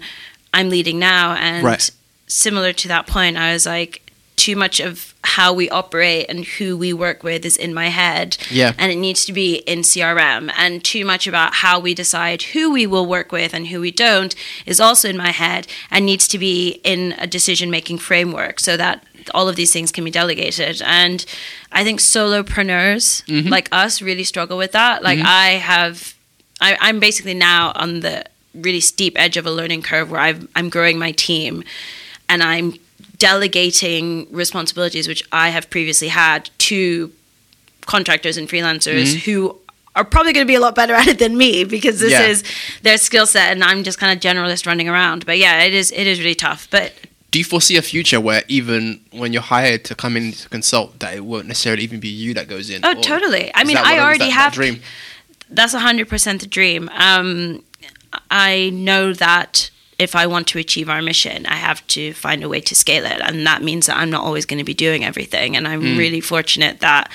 I'm 0.55 0.69
leading 0.69 0.97
now, 0.97 1.35
and 1.35 1.63
Right. 1.63 1.89
similar 2.27 2.73
to 2.73 2.87
that 2.87 3.05
point, 3.05 3.37
I 3.37 3.53
was 3.53 3.65
like, 3.65 4.01
too 4.35 4.55
much 4.55 4.79
of 4.79 5.13
how 5.23 5.53
we 5.53 5.69
operate 5.69 6.25
and 6.29 6.45
who 6.45 6.77
we 6.77 6.93
work 6.93 7.23
with 7.23 7.45
is 7.45 7.57
in 7.57 7.73
my 7.73 7.87
head. 7.87 8.37
Yeah. 8.51 8.73
And 8.77 8.91
it 8.91 8.97
needs 8.97 9.25
to 9.25 9.33
be 9.33 9.55
in 9.65 9.79
CRM. 9.79 10.51
And 10.57 10.83
too 10.83 11.05
much 11.05 11.25
about 11.25 11.55
how 11.55 11.79
we 11.79 11.93
decide 11.93 12.41
who 12.53 12.71
we 12.71 12.85
will 12.85 13.05
work 13.05 13.31
with 13.31 13.53
and 13.53 13.67
who 13.67 13.81
we 13.81 13.91
don't 13.91 14.35
is 14.65 14.79
also 14.79 15.09
in 15.09 15.17
my 15.17 15.31
head 15.31 15.67
and 15.89 16.05
needs 16.05 16.27
to 16.27 16.37
be 16.37 16.81
in 16.83 17.15
a 17.17 17.27
decision 17.27 17.71
making 17.71 17.97
framework 17.97 18.59
so 18.59 18.77
that 18.77 19.03
all 19.33 19.49
of 19.49 19.55
these 19.55 19.73
things 19.73 19.91
can 19.91 20.03
be 20.03 20.11
delegated. 20.11 20.81
And 20.85 21.25
I 21.71 21.83
think 21.83 21.99
solopreneurs 21.99 23.23
mm-hmm. 23.25 23.49
like 23.49 23.69
us 23.71 24.01
really 24.01 24.23
struggle 24.23 24.57
with 24.57 24.73
that. 24.73 25.01
Like 25.01 25.17
mm-hmm. 25.17 25.27
I 25.27 25.47
have 25.53 26.13
I, 26.61 26.77
I'm 26.79 26.99
basically 26.99 27.33
now 27.33 27.71
on 27.75 28.01
the 28.01 28.25
really 28.61 28.79
steep 28.81 29.13
edge 29.19 29.37
of 29.37 29.45
a 29.45 29.51
learning 29.51 29.81
curve 29.81 30.11
where 30.11 30.19
I've, 30.21 30.47
I'm 30.55 30.69
growing 30.69 30.97
my 30.99 31.11
team 31.11 31.63
and 32.29 32.41
I'm 32.43 32.73
delegating 33.17 34.27
responsibilities 34.31 35.07
which 35.07 35.23
I 35.31 35.49
have 35.49 35.69
previously 35.69 36.07
had 36.09 36.49
to 36.59 37.11
contractors 37.85 38.37
and 38.37 38.47
freelancers 38.47 39.15
who 39.23 39.57
are 39.95 40.03
probably 40.03 40.33
going 40.33 40.45
to 40.45 40.47
be 40.47 40.55
a 40.55 40.59
lot 40.59 40.75
better 40.75 40.93
at 41.01 41.07
it 41.07 41.19
than 41.19 41.37
me 41.37 41.63
because 41.63 41.99
this 41.99 42.11
Yeah. 42.11 42.27
is 42.27 42.43
their 42.81 42.97
skill 42.97 43.25
set 43.25 43.51
and 43.51 43.63
I'm 43.63 43.83
just 43.83 43.97
kind 43.99 44.11
of 44.15 44.19
generalist 44.21 44.65
running 44.67 44.89
around. 44.89 45.25
But 45.25 45.37
yeah, 45.37 45.63
it 45.63 45.73
is 45.73 45.91
it 45.91 46.07
is 46.07 46.19
really 46.19 46.35
tough. 46.35 46.67
But 46.69 46.93
do 47.31 47.39
you 47.39 47.45
foresee 47.45 47.77
a 47.77 47.81
future 47.81 48.19
where 48.21 48.43
even 48.47 49.01
when 49.11 49.33
you're 49.33 49.41
hired 49.41 49.83
to 49.85 49.95
come 49.95 50.15
in 50.17 50.31
to 50.33 50.49
consult 50.49 50.99
that 50.99 51.13
it 51.15 51.25
won't 51.25 51.47
necessarily 51.47 51.83
even 51.83 51.99
be 51.99 52.07
you 52.09 52.33
that 52.33 52.47
goes 52.47 52.69
in 52.69 52.83
oh, 52.85 52.93
totally. 53.01 53.51
I 53.53 53.63
mean, 53.63 53.77
I 53.77 53.99
already 53.99 54.19
that- 54.19 54.25
that 54.25 54.31
have 54.31 54.53
dream 54.53 54.81
that's 55.49 55.75
100% 55.75 56.39
the 56.39 56.47
dream. 56.47 56.89
Um, 56.95 57.63
I 58.35 58.69
know 58.73 59.13
that 59.13 59.69
if 59.97 60.13
I 60.15 60.27
want 60.27 60.47
to 60.49 60.59
achieve 60.59 60.89
our 60.89 61.01
mission, 61.01 61.45
I 61.45 61.55
have 61.55 61.85
to 61.87 62.11
find 62.13 62.43
a 62.43 62.49
way 62.49 62.59
to 62.69 62.75
scale 62.75 63.05
it. 63.05 63.21
And 63.21 63.47
that 63.47 63.61
means 63.63 63.85
that 63.87 63.95
I'm 63.97 64.09
not 64.09 64.23
always 64.25 64.45
going 64.45 64.57
to 64.59 64.65
be 64.65 64.73
doing 64.73 65.05
everything. 65.05 65.55
And 65.55 65.65
I'm 65.67 65.81
Hmm. 65.81 65.97
really 65.97 66.19
fortunate 66.21 66.79
that 66.81 67.09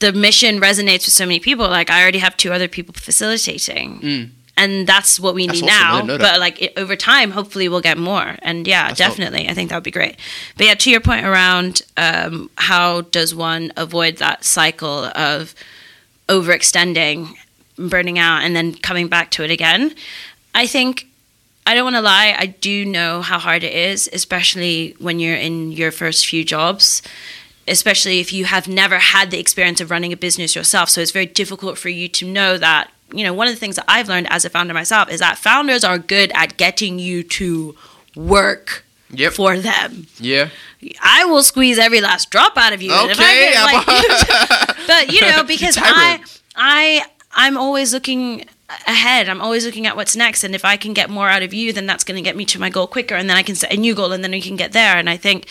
the 0.00 0.12
mission 0.12 0.60
resonates 0.60 1.04
with 1.06 1.14
so 1.14 1.24
many 1.24 1.40
people. 1.40 1.66
Like, 1.68 1.88
I 1.88 2.02
already 2.02 2.18
have 2.18 2.36
two 2.36 2.52
other 2.52 2.68
people 2.68 2.92
facilitating. 2.94 4.30
And 4.54 4.86
that's 4.86 5.18
what 5.18 5.34
we. 5.34 5.46
That's 5.46 5.62
need 5.62 5.70
awesome. 5.70 5.80
Now. 5.82 5.94
didn't 5.96 6.06
know 6.08 6.18
that. 6.18 6.32
But 6.34 6.40
like 6.40 6.60
it, 6.60 6.72
over 6.76 6.94
time, 6.94 7.30
hopefully 7.30 7.68
we'll 7.70 7.80
get 7.80 7.96
more. 7.96 8.36
And 8.42 8.66
yeah, 8.68 8.88
That's 8.88 8.98
dope. 8.98 9.08
definitely, 9.08 9.48
I 9.48 9.54
think 9.54 9.70
that 9.70 9.76
would 9.76 9.82
be 9.92 9.96
great. 10.00 10.16
But 10.58 10.66
yeah, 10.66 10.74
to 10.74 10.90
your 10.90 11.00
point 11.00 11.24
around 11.24 11.80
um, 11.96 12.50
how 12.56 13.00
does 13.00 13.34
one 13.34 13.72
avoid 13.78 14.18
that 14.18 14.44
cycle 14.44 15.06
of 15.16 15.54
overextending, 16.28 17.34
burning 17.88 18.18
out, 18.18 18.42
and 18.42 18.54
then 18.56 18.74
coming 18.74 19.08
back 19.08 19.30
to 19.32 19.44
it 19.44 19.50
again. 19.50 19.94
I 20.54 20.66
think 20.66 21.06
I 21.66 21.74
don't 21.74 21.84
want 21.84 21.96
to 21.96 22.02
lie. 22.02 22.34
I 22.38 22.46
do 22.46 22.84
know 22.84 23.22
how 23.22 23.38
hard 23.38 23.62
it 23.64 23.72
is, 23.72 24.08
especially 24.12 24.94
when 24.98 25.18
you're 25.20 25.36
in 25.36 25.72
your 25.72 25.90
first 25.92 26.26
few 26.26 26.44
jobs. 26.44 27.02
Especially 27.68 28.18
if 28.18 28.32
you 28.32 28.44
have 28.46 28.66
never 28.66 28.98
had 28.98 29.30
the 29.30 29.38
experience 29.38 29.80
of 29.80 29.88
running 29.92 30.12
a 30.12 30.16
business 30.16 30.56
yourself. 30.56 30.88
So 30.88 31.00
it's 31.00 31.12
very 31.12 31.26
difficult 31.26 31.78
for 31.78 31.88
you 31.90 32.08
to 32.08 32.26
know 32.26 32.58
that, 32.58 32.90
you 33.14 33.22
know, 33.22 33.32
one 33.32 33.46
of 33.46 33.54
the 33.54 33.60
things 33.60 33.76
that 33.76 33.84
I've 33.86 34.08
learned 34.08 34.26
as 34.30 34.44
a 34.44 34.50
founder 34.50 34.74
myself 34.74 35.08
is 35.08 35.20
that 35.20 35.38
founders 35.38 35.84
are 35.84 35.96
good 35.96 36.32
at 36.34 36.56
getting 36.56 36.98
you 36.98 37.22
to 37.22 37.76
work 38.16 38.84
Yep. 39.14 39.32
for 39.34 39.58
them. 39.58 40.06
yeah 40.18 40.48
I 41.02 41.24
will 41.26 41.42
squeeze 41.44 41.78
every 41.78 42.00
last 42.00 42.30
drop 42.30 42.56
out 42.56 42.72
of 42.72 42.82
you. 42.82 42.90
and 42.92 43.10
if 43.12 43.20
I 43.20 43.24
Okay, 43.24 43.52
get, 43.52 43.62
like, 44.68 44.86
but 44.88 45.12
you 45.12 45.20
know, 45.20 45.44
because 45.46 45.76
I, 45.80 46.18
I, 46.56 47.04
I'm 47.34 47.56
always 47.56 47.92
looking 47.92 48.44
ahead. 48.86 49.28
I'm 49.28 49.40
always 49.40 49.64
looking 49.64 49.86
at 49.86 49.96
what's 49.96 50.16
next, 50.16 50.44
and 50.44 50.54
if 50.54 50.64
I 50.64 50.76
can 50.76 50.92
get 50.92 51.10
more 51.10 51.28
out 51.28 51.42
of 51.42 51.52
you, 51.52 51.72
then 51.72 51.86
that's 51.86 52.04
going 52.04 52.16
to 52.16 52.26
get 52.26 52.36
me 52.36 52.44
to 52.46 52.60
my 52.60 52.70
goal 52.70 52.86
quicker, 52.86 53.14
and 53.14 53.28
then 53.28 53.36
I 53.36 53.42
can 53.42 53.54
set 53.54 53.72
a 53.72 53.76
new 53.76 53.94
goal, 53.94 54.12
and 54.12 54.22
then 54.22 54.30
we 54.30 54.40
can 54.40 54.56
get 54.56 54.72
there. 54.72 54.96
And 54.96 55.08
I 55.10 55.16
think 55.16 55.46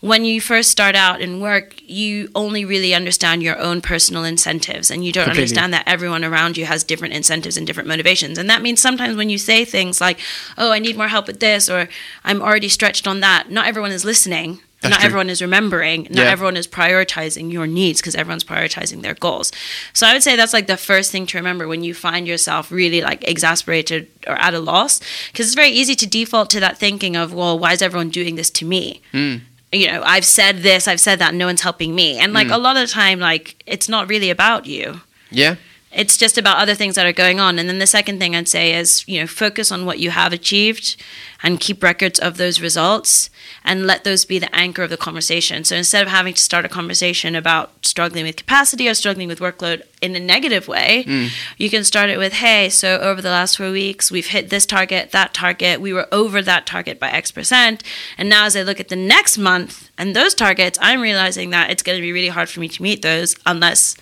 when 0.00 0.24
you 0.24 0.40
first 0.40 0.70
start 0.70 0.94
out 0.94 1.20
in 1.20 1.40
work, 1.40 1.74
you 1.82 2.30
only 2.34 2.64
really 2.64 2.94
understand 2.94 3.42
your 3.42 3.58
own 3.58 3.82
personal 3.82 4.24
incentives, 4.24 4.90
and 4.90 5.04
you 5.04 5.12
don't 5.12 5.24
Completely. 5.24 5.42
understand 5.42 5.74
that 5.74 5.84
everyone 5.86 6.24
around 6.24 6.56
you 6.56 6.64
has 6.64 6.84
different 6.84 7.14
incentives 7.14 7.56
and 7.56 7.66
different 7.66 7.88
motivations. 7.88 8.38
And 8.38 8.48
that 8.48 8.62
means 8.62 8.80
sometimes 8.80 9.16
when 9.16 9.28
you 9.28 9.38
say 9.38 9.64
things 9.64 10.00
like, 10.00 10.18
"Oh, 10.56 10.72
I 10.72 10.78
need 10.78 10.96
more 10.96 11.08
help 11.08 11.26
with 11.26 11.40
this," 11.40 11.68
or 11.68 11.88
"I'm 12.24 12.40
already 12.40 12.68
stretched 12.68 13.06
on 13.06 13.20
that," 13.20 13.50
not 13.50 13.66
everyone 13.66 13.92
is 13.92 14.04
listening. 14.04 14.60
That's 14.80 14.92
not 14.92 15.00
true. 15.00 15.06
everyone 15.06 15.30
is 15.30 15.42
remembering. 15.42 16.02
Not 16.04 16.24
Yeah. 16.24 16.30
everyone 16.30 16.56
is 16.56 16.66
prioritizing 16.66 17.52
your 17.52 17.66
needs 17.66 18.00
because 18.00 18.14
everyone's 18.14 18.44
prioritizing 18.44 19.02
their 19.02 19.14
goals. 19.14 19.52
So 19.92 20.06
I 20.06 20.14
would 20.14 20.22
say 20.22 20.36
that's 20.36 20.54
like 20.54 20.68
the 20.68 20.78
first 20.78 21.10
thing 21.12 21.26
to 21.26 21.38
remember 21.38 21.68
when 21.68 21.84
you 21.84 21.92
find 21.92 22.26
yourself 22.26 22.72
really 22.72 23.02
like 23.02 23.26
exasperated 23.28 24.08
or 24.26 24.36
at 24.36 24.54
a 24.54 24.58
loss 24.58 25.00
because 25.30 25.46
it's 25.46 25.54
very 25.54 25.68
easy 25.70 25.94
to 25.96 26.06
default 26.06 26.48
to 26.50 26.60
that 26.60 26.78
thinking 26.78 27.14
of, 27.14 27.34
well, 27.34 27.58
why 27.58 27.72
is 27.72 27.82
everyone 27.82 28.08
doing 28.08 28.36
this 28.36 28.50
to 28.50 28.64
me? 28.64 29.02
Hmm. 29.12 29.36
You 29.72 29.86
know, 29.86 30.02
I've 30.04 30.24
said 30.24 30.58
this, 30.58 30.88
I've 30.88 31.00
said 31.00 31.18
that, 31.18 31.34
no 31.34 31.46
one's 31.46 31.60
helping 31.60 31.94
me. 31.94 32.18
And 32.18 32.32
like 32.32 32.48
hmm. 32.48 32.54
a 32.54 32.58
lot 32.58 32.76
of 32.76 32.88
the 32.88 32.92
time, 32.92 33.20
like 33.20 33.62
it's 33.66 33.88
not 33.88 34.08
really 34.08 34.30
about 34.30 34.66
you. 34.66 35.02
yeah 35.30 35.56
It's 35.92 36.16
just 36.16 36.38
about 36.38 36.58
other 36.58 36.74
things 36.74 36.94
that 36.94 37.06
are 37.06 37.12
going 37.12 37.40
on. 37.40 37.58
And 37.58 37.68
then 37.68 37.78
the 37.78 37.86
second 37.86 38.20
thing 38.20 38.36
I'd 38.36 38.48
say 38.48 38.74
is, 38.74 39.06
you 39.08 39.20
know, 39.20 39.26
focus 39.26 39.72
on 39.72 39.86
what 39.86 39.98
you 39.98 40.10
have 40.10 40.32
achieved 40.32 40.96
and 41.42 41.58
keep 41.58 41.82
records 41.82 42.18
of 42.20 42.36
those 42.36 42.60
results 42.60 43.28
and 43.64 43.86
let 43.86 44.04
those 44.04 44.24
be 44.24 44.38
the 44.38 44.54
anchor 44.54 44.82
of 44.82 44.90
the 44.90 44.96
conversation. 44.96 45.64
So 45.64 45.74
instead 45.74 46.02
of 46.02 46.08
having 46.08 46.34
to 46.34 46.40
start 46.40 46.64
a 46.64 46.68
conversation 46.68 47.34
about 47.34 47.84
struggling 47.84 48.24
with 48.24 48.36
capacity 48.36 48.88
or 48.88 48.94
struggling 48.94 49.26
with 49.26 49.40
workload 49.40 49.82
in 50.00 50.14
a 50.14 50.20
negative 50.20 50.68
way, 50.68 51.02
hmm. 51.04 51.26
you 51.58 51.68
can 51.68 51.82
start 51.82 52.08
it 52.08 52.18
with, 52.18 52.34
hey, 52.34 52.68
so 52.68 52.98
over 53.00 53.20
the 53.20 53.30
last 53.30 53.56
four 53.56 53.70
weeks, 53.72 54.12
we've 54.12 54.28
hit 54.28 54.48
this 54.48 54.66
target, 54.66 55.10
that 55.10 55.34
target, 55.34 55.80
we 55.80 55.92
were 55.92 56.06
over 56.12 56.40
that 56.40 56.66
target 56.66 57.00
by 57.00 57.10
X 57.10 57.32
percent. 57.32 57.82
And 58.16 58.28
now 58.28 58.44
as 58.44 58.54
I 58.54 58.62
look 58.62 58.78
at 58.78 58.88
the 58.88 58.96
next 58.96 59.38
month 59.38 59.90
and 59.98 60.14
those 60.14 60.34
targets, 60.34 60.78
I'm 60.80 61.00
realizing 61.00 61.50
that 61.50 61.70
it's 61.70 61.82
going 61.82 61.98
to 61.98 62.02
be 62.02 62.12
really 62.12 62.28
hard 62.28 62.48
for 62.48 62.60
me 62.60 62.68
to 62.68 62.82
meet 62.82 63.02
those 63.02 63.34
unless 63.44 63.96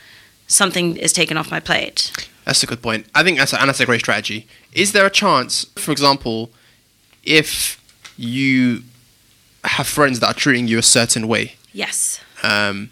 something 0.48 0.96
is 0.96 1.12
taken 1.12 1.36
off 1.36 1.50
my 1.50 1.60
plate. 1.60 2.10
That's 2.44 2.62
a 2.62 2.66
good 2.66 2.82
point. 2.82 3.06
I 3.14 3.22
think 3.22 3.38
that's 3.38 3.52
a, 3.52 3.60
and 3.60 3.68
that's 3.68 3.78
a 3.80 3.86
great 3.86 4.00
strategy. 4.00 4.46
Is 4.72 4.92
there 4.92 5.06
a 5.06 5.10
chance, 5.10 5.64
for 5.76 5.92
example, 5.92 6.50
if 7.24 7.80
you 8.16 8.82
have 9.64 9.86
friends 9.86 10.20
that 10.20 10.26
are 10.28 10.34
treating 10.34 10.66
you 10.66 10.78
a 10.78 10.82
certain 10.82 11.28
way, 11.28 11.54
Yes. 11.72 12.20
um, 12.42 12.90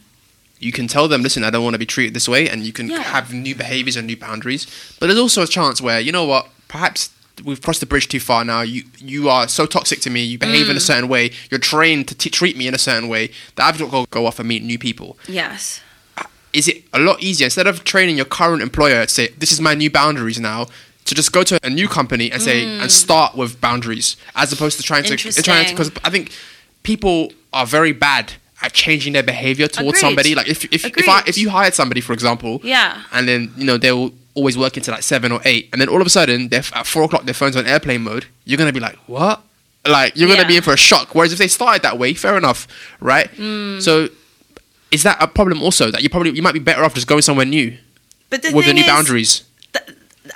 you 0.59 0.73
can 0.73 0.87
tell 0.89 1.09
them, 1.09 1.23
listen, 1.23 1.43
I 1.45 1.51
don't 1.51 1.65
want 1.65 1.75
to 1.75 1.79
be 1.79 1.87
treated 1.87 2.15
this 2.15 2.29
way, 2.29 2.49
and 2.49 2.65
you 2.65 2.73
can 2.73 2.89
Yeah. 2.89 3.03
have 3.03 3.33
new 3.33 3.55
behaviors 3.55 3.97
and 3.97 4.07
new 4.07 4.17
boundaries. 4.17 4.67
But 5.01 5.07
there's 5.07 5.19
also 5.19 5.43
a 5.43 5.47
chance 5.47 5.81
where, 5.81 6.01
you 6.01 6.13
know 6.13 6.25
what, 6.25 6.49
perhaps 6.69 7.11
we've 7.45 7.61
crossed 7.61 7.81
the 7.81 7.87
bridge 7.87 8.09
too 8.09 8.21
far 8.21 8.45
now. 8.45 8.63
You 8.63 8.85
you 8.99 9.29
are 9.29 9.47
so 9.49 9.67
toxic 9.67 10.01
to 10.03 10.11
me. 10.11 10.23
You 10.23 10.39
behave 10.39 10.67
Mm. 10.67 10.71
in 10.71 10.77
a 10.77 10.81
certain 10.81 11.09
way. 11.09 11.31
You're 11.51 11.61
trained 11.61 12.09
to 12.09 12.15
t- 12.15 12.31
treat 12.31 12.57
me 12.57 12.67
in 12.67 12.75
a 12.75 12.79
certain 12.79 13.09
way 13.09 13.31
that 13.57 13.65
I've 13.67 13.79
got 13.79 13.85
to 13.87 13.91
go, 13.91 14.07
go 14.11 14.27
off 14.27 14.39
and 14.39 14.49
meet 14.49 14.63
new 14.63 14.79
people. 14.79 15.19
Yes. 15.29 15.81
Is 16.57 16.69
it 16.69 16.85
a 16.93 16.99
lot 16.99 17.23
easier 17.23 17.45
instead 17.47 17.67
of 17.67 17.85
training 17.85 18.17
your 18.17 18.25
current 18.27 18.63
employer 18.63 19.05
to 19.05 19.13
say, 19.19 19.29
this 19.39 19.53
is 19.53 19.61
my 19.61 19.75
new 19.75 19.91
boundaries 19.91 20.41
now? 20.41 20.67
To 21.05 21.15
just 21.15 21.31
go 21.31 21.43
to 21.45 21.59
a 21.63 21.71
new 21.71 21.87
company 21.87 22.33
and 22.33 22.43
say 22.43 22.65
and 22.81 22.91
start 22.91 23.37
with 23.37 23.61
boundaries, 23.61 24.17
as 24.35 24.53
opposed 24.53 24.77
to 24.79 24.83
trying 24.83 25.05
to 25.05 25.17
trying 25.17 25.67
to 25.67 25.73
Mm. 25.73 25.77
Because 25.77 25.91
I 26.03 26.11
think 26.11 26.33
people 26.83 27.33
are 27.53 27.67
very 27.67 27.93
bad 27.93 28.33
at 28.63 28.73
changing 28.73 29.13
their 29.13 29.23
behavior 29.23 29.69
towards 29.69 29.99
Agreed. 29.99 30.01
somebody. 30.01 30.35
Like 30.35 30.49
if 30.49 30.65
if 30.77 30.85
if, 30.85 31.09
I, 31.09 31.23
if 31.27 31.37
you 31.39 31.51
hired 31.51 31.75
somebody, 31.75 32.01
for 32.01 32.13
example, 32.13 32.61
Yeah. 32.65 33.03
and 33.13 33.29
then 33.29 33.53
you 33.57 33.65
know 33.65 33.77
they'll 33.77 34.11
always 34.35 34.57
work 34.59 34.77
into 34.77 34.91
like 34.91 35.05
seven 35.05 35.31
or 35.31 35.41
eight, 35.45 35.69
and 35.73 35.81
then 35.81 35.89
all 35.89 36.01
of 36.01 36.07
a 36.07 36.11
sudden 36.11 36.49
they're 36.49 36.65
at 36.75 36.87
four 36.87 37.05
o'clock, 37.05 37.23
their 37.25 37.35
phone's 37.35 37.57
on 37.57 37.67
airplane 37.67 38.03
mode. 38.03 38.25
You're 38.45 38.59
gonna 38.59 38.73
be 38.73 38.81
like, 38.81 38.97
what? 39.07 39.43
Like 39.87 40.17
you're 40.17 40.29
gonna 40.29 40.49
be 40.49 40.57
in 40.57 40.63
for 40.63 40.73
a 40.73 40.77
shock. 40.77 41.15
Whereas 41.15 41.33
if 41.33 41.39
they 41.39 41.49
started 41.49 41.83
that 41.83 41.99
way, 41.99 42.15
fair 42.15 42.37
enough, 42.37 42.67
right? 43.01 43.31
Mm. 43.37 43.81
So 43.81 44.09
is 44.91 45.03
that 45.03 45.21
a 45.21 45.27
problem 45.27 45.63
also 45.63 45.91
that 45.91 46.03
you 46.03 46.11
probably 46.11 46.31
you 46.31 46.43
might 46.43 46.55
be 46.55 46.61
better 46.61 46.85
off 46.85 46.95
just 46.95 47.07
going 47.07 47.23
somewhere 47.23 47.47
new 47.47 47.77
But 48.31 48.43
the 48.43 48.53
with 48.53 48.67
the 48.67 48.73
new 48.73 48.83
is, 48.83 48.87
boundaries? 48.87 49.45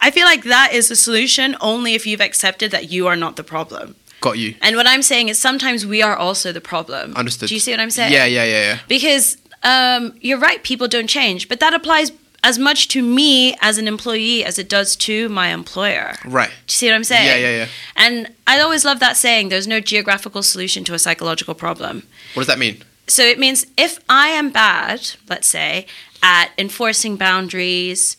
I 0.00 0.10
feel 0.10 0.24
like 0.24 0.44
that 0.44 0.72
is 0.72 0.88
the 0.88 0.96
solution 0.96 1.56
only 1.60 1.94
if 1.94 2.06
you've 2.06 2.20
accepted 2.20 2.70
that 2.70 2.90
you 2.90 3.06
are 3.06 3.16
not 3.16 3.36
the 3.36 3.44
problem. 3.44 3.96
Got 4.20 4.38
you. 4.38 4.54
And 4.60 4.76
what 4.76 4.86
I'm 4.86 5.02
saying 5.02 5.28
is 5.28 5.38
sometimes 5.38 5.86
we 5.86 6.02
are 6.02 6.14
also 6.14 6.52
the 6.52 6.60
problem. 6.60 7.14
Understood. 7.16 7.48
Do 7.48 7.54
you 7.54 7.60
see 7.60 7.70
what 7.70 7.80
I'm 7.80 7.90
saying? 7.90 8.12
Yeah, 8.12 8.26
yeah, 8.26 8.44
yeah, 8.44 8.60
yeah. 8.60 8.78
Because 8.86 9.36
um, 9.62 10.14
you're 10.20 10.38
right, 10.38 10.62
people 10.62 10.88
don't 10.88 11.06
change, 11.08 11.48
but 11.48 11.60
that 11.60 11.74
applies 11.74 12.12
as 12.42 12.58
much 12.58 12.88
to 12.88 13.02
me 13.02 13.56
as 13.60 13.78
an 13.78 13.86
employee 13.86 14.44
as 14.44 14.58
it 14.58 14.68
does 14.68 14.96
to 14.96 15.28
my 15.28 15.48
employer. 15.48 16.14
Right. 16.24 16.48
Do 16.48 16.72
you 16.72 16.76
see 16.76 16.86
what 16.86 16.94
I'm 16.94 17.04
saying? 17.04 17.26
Yeah, 17.26 17.36
yeah, 17.36 17.56
yeah. 17.56 17.68
And 17.96 18.34
I 18.46 18.60
always 18.60 18.84
love 18.84 19.00
that 19.00 19.16
saying 19.16 19.48
there's 19.48 19.66
no 19.66 19.80
geographical 19.80 20.42
solution 20.42 20.84
to 20.84 20.94
a 20.94 20.98
psychological 20.98 21.54
problem. 21.54 22.04
What 22.34 22.42
does 22.42 22.46
that 22.46 22.58
mean? 22.58 22.82
So 23.10 23.24
it 23.24 23.40
means 23.40 23.66
if 23.76 23.98
I 24.08 24.28
am 24.28 24.50
bad, 24.50 25.14
let's 25.28 25.48
say, 25.48 25.86
at 26.22 26.52
enforcing 26.56 27.16
boundaries, 27.16 28.16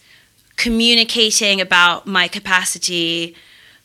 communicating 0.57 1.61
about 1.61 2.05
my 2.05 2.27
capacity, 2.27 3.33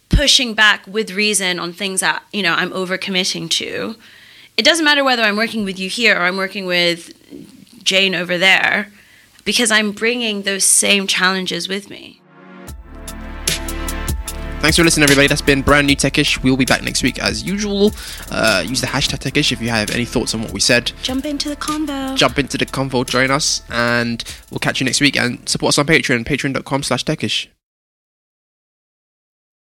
pushing 0.09 0.53
back 0.53 0.85
with 0.85 1.13
reason 1.13 1.61
on 1.61 1.73
things 1.73 2.01
that, 2.01 2.25
you 2.33 2.43
know, 2.43 2.55
I'm 2.55 2.73
overcommitting 2.73 3.49
to, 3.51 3.95
it 4.57 4.65
doesn't 4.65 4.85
matter 4.85 5.05
whether 5.05 5.23
I'm 5.23 5.37
working 5.37 5.65
with 5.65 5.79
you 5.79 5.89
here 5.89 6.17
or 6.17 6.23
I'm 6.23 6.37
working 6.37 6.67
with 6.67 7.13
Jane 7.85 8.17
over 8.17 8.37
there 8.37 8.91
because 9.45 9.71
I'm 9.71 9.93
bringing 9.93 10.43
those 10.43 10.65
same 10.65 11.07
challenges 11.07 11.69
with 11.69 11.89
me. 11.89 12.21
Thanks 14.61 14.77
for 14.79 14.83
listening, 14.85 15.05
everybody. 15.05 15.29
That's 15.29 15.43
been 15.43 15.63
brand 15.63 15.87
new 15.87 15.95
Techish. 15.95 16.43
We'll 16.43 16.57
be 16.57 16.65
back 16.65 16.83
next 16.83 17.05
week 17.05 17.21
as 17.21 17.45
usual. 17.45 17.93
Uh, 18.33 18.65
use 18.67 18.81
the 18.81 18.89
hashtag 18.89 19.19
Techish 19.19 19.53
if 19.53 19.63
you 19.63 19.69
have 19.69 19.91
any 19.91 20.05
thoughts 20.05 20.35
on 20.35 20.43
what 20.43 20.53
we 20.53 20.59
said. 20.59 20.91
Jump 21.05 21.25
into 21.25 21.49
the 21.49 21.57
convo. 21.57 22.17
Jump 22.17 22.37
into 22.39 22.59
the 22.59 22.67
convo, 22.67 23.07
join 23.07 23.31
us, 23.31 23.63
and 23.71 24.25
we'll 24.51 24.59
catch 24.59 24.81
you 24.81 24.85
next 24.85 25.01
week. 25.01 25.17
And 25.17 25.49
support 25.49 25.69
us 25.69 25.79
on 25.79 25.87
Patreon, 25.87 26.25
patreon.com 26.25 26.83
slash 26.83 27.05
Techish. 27.05 27.47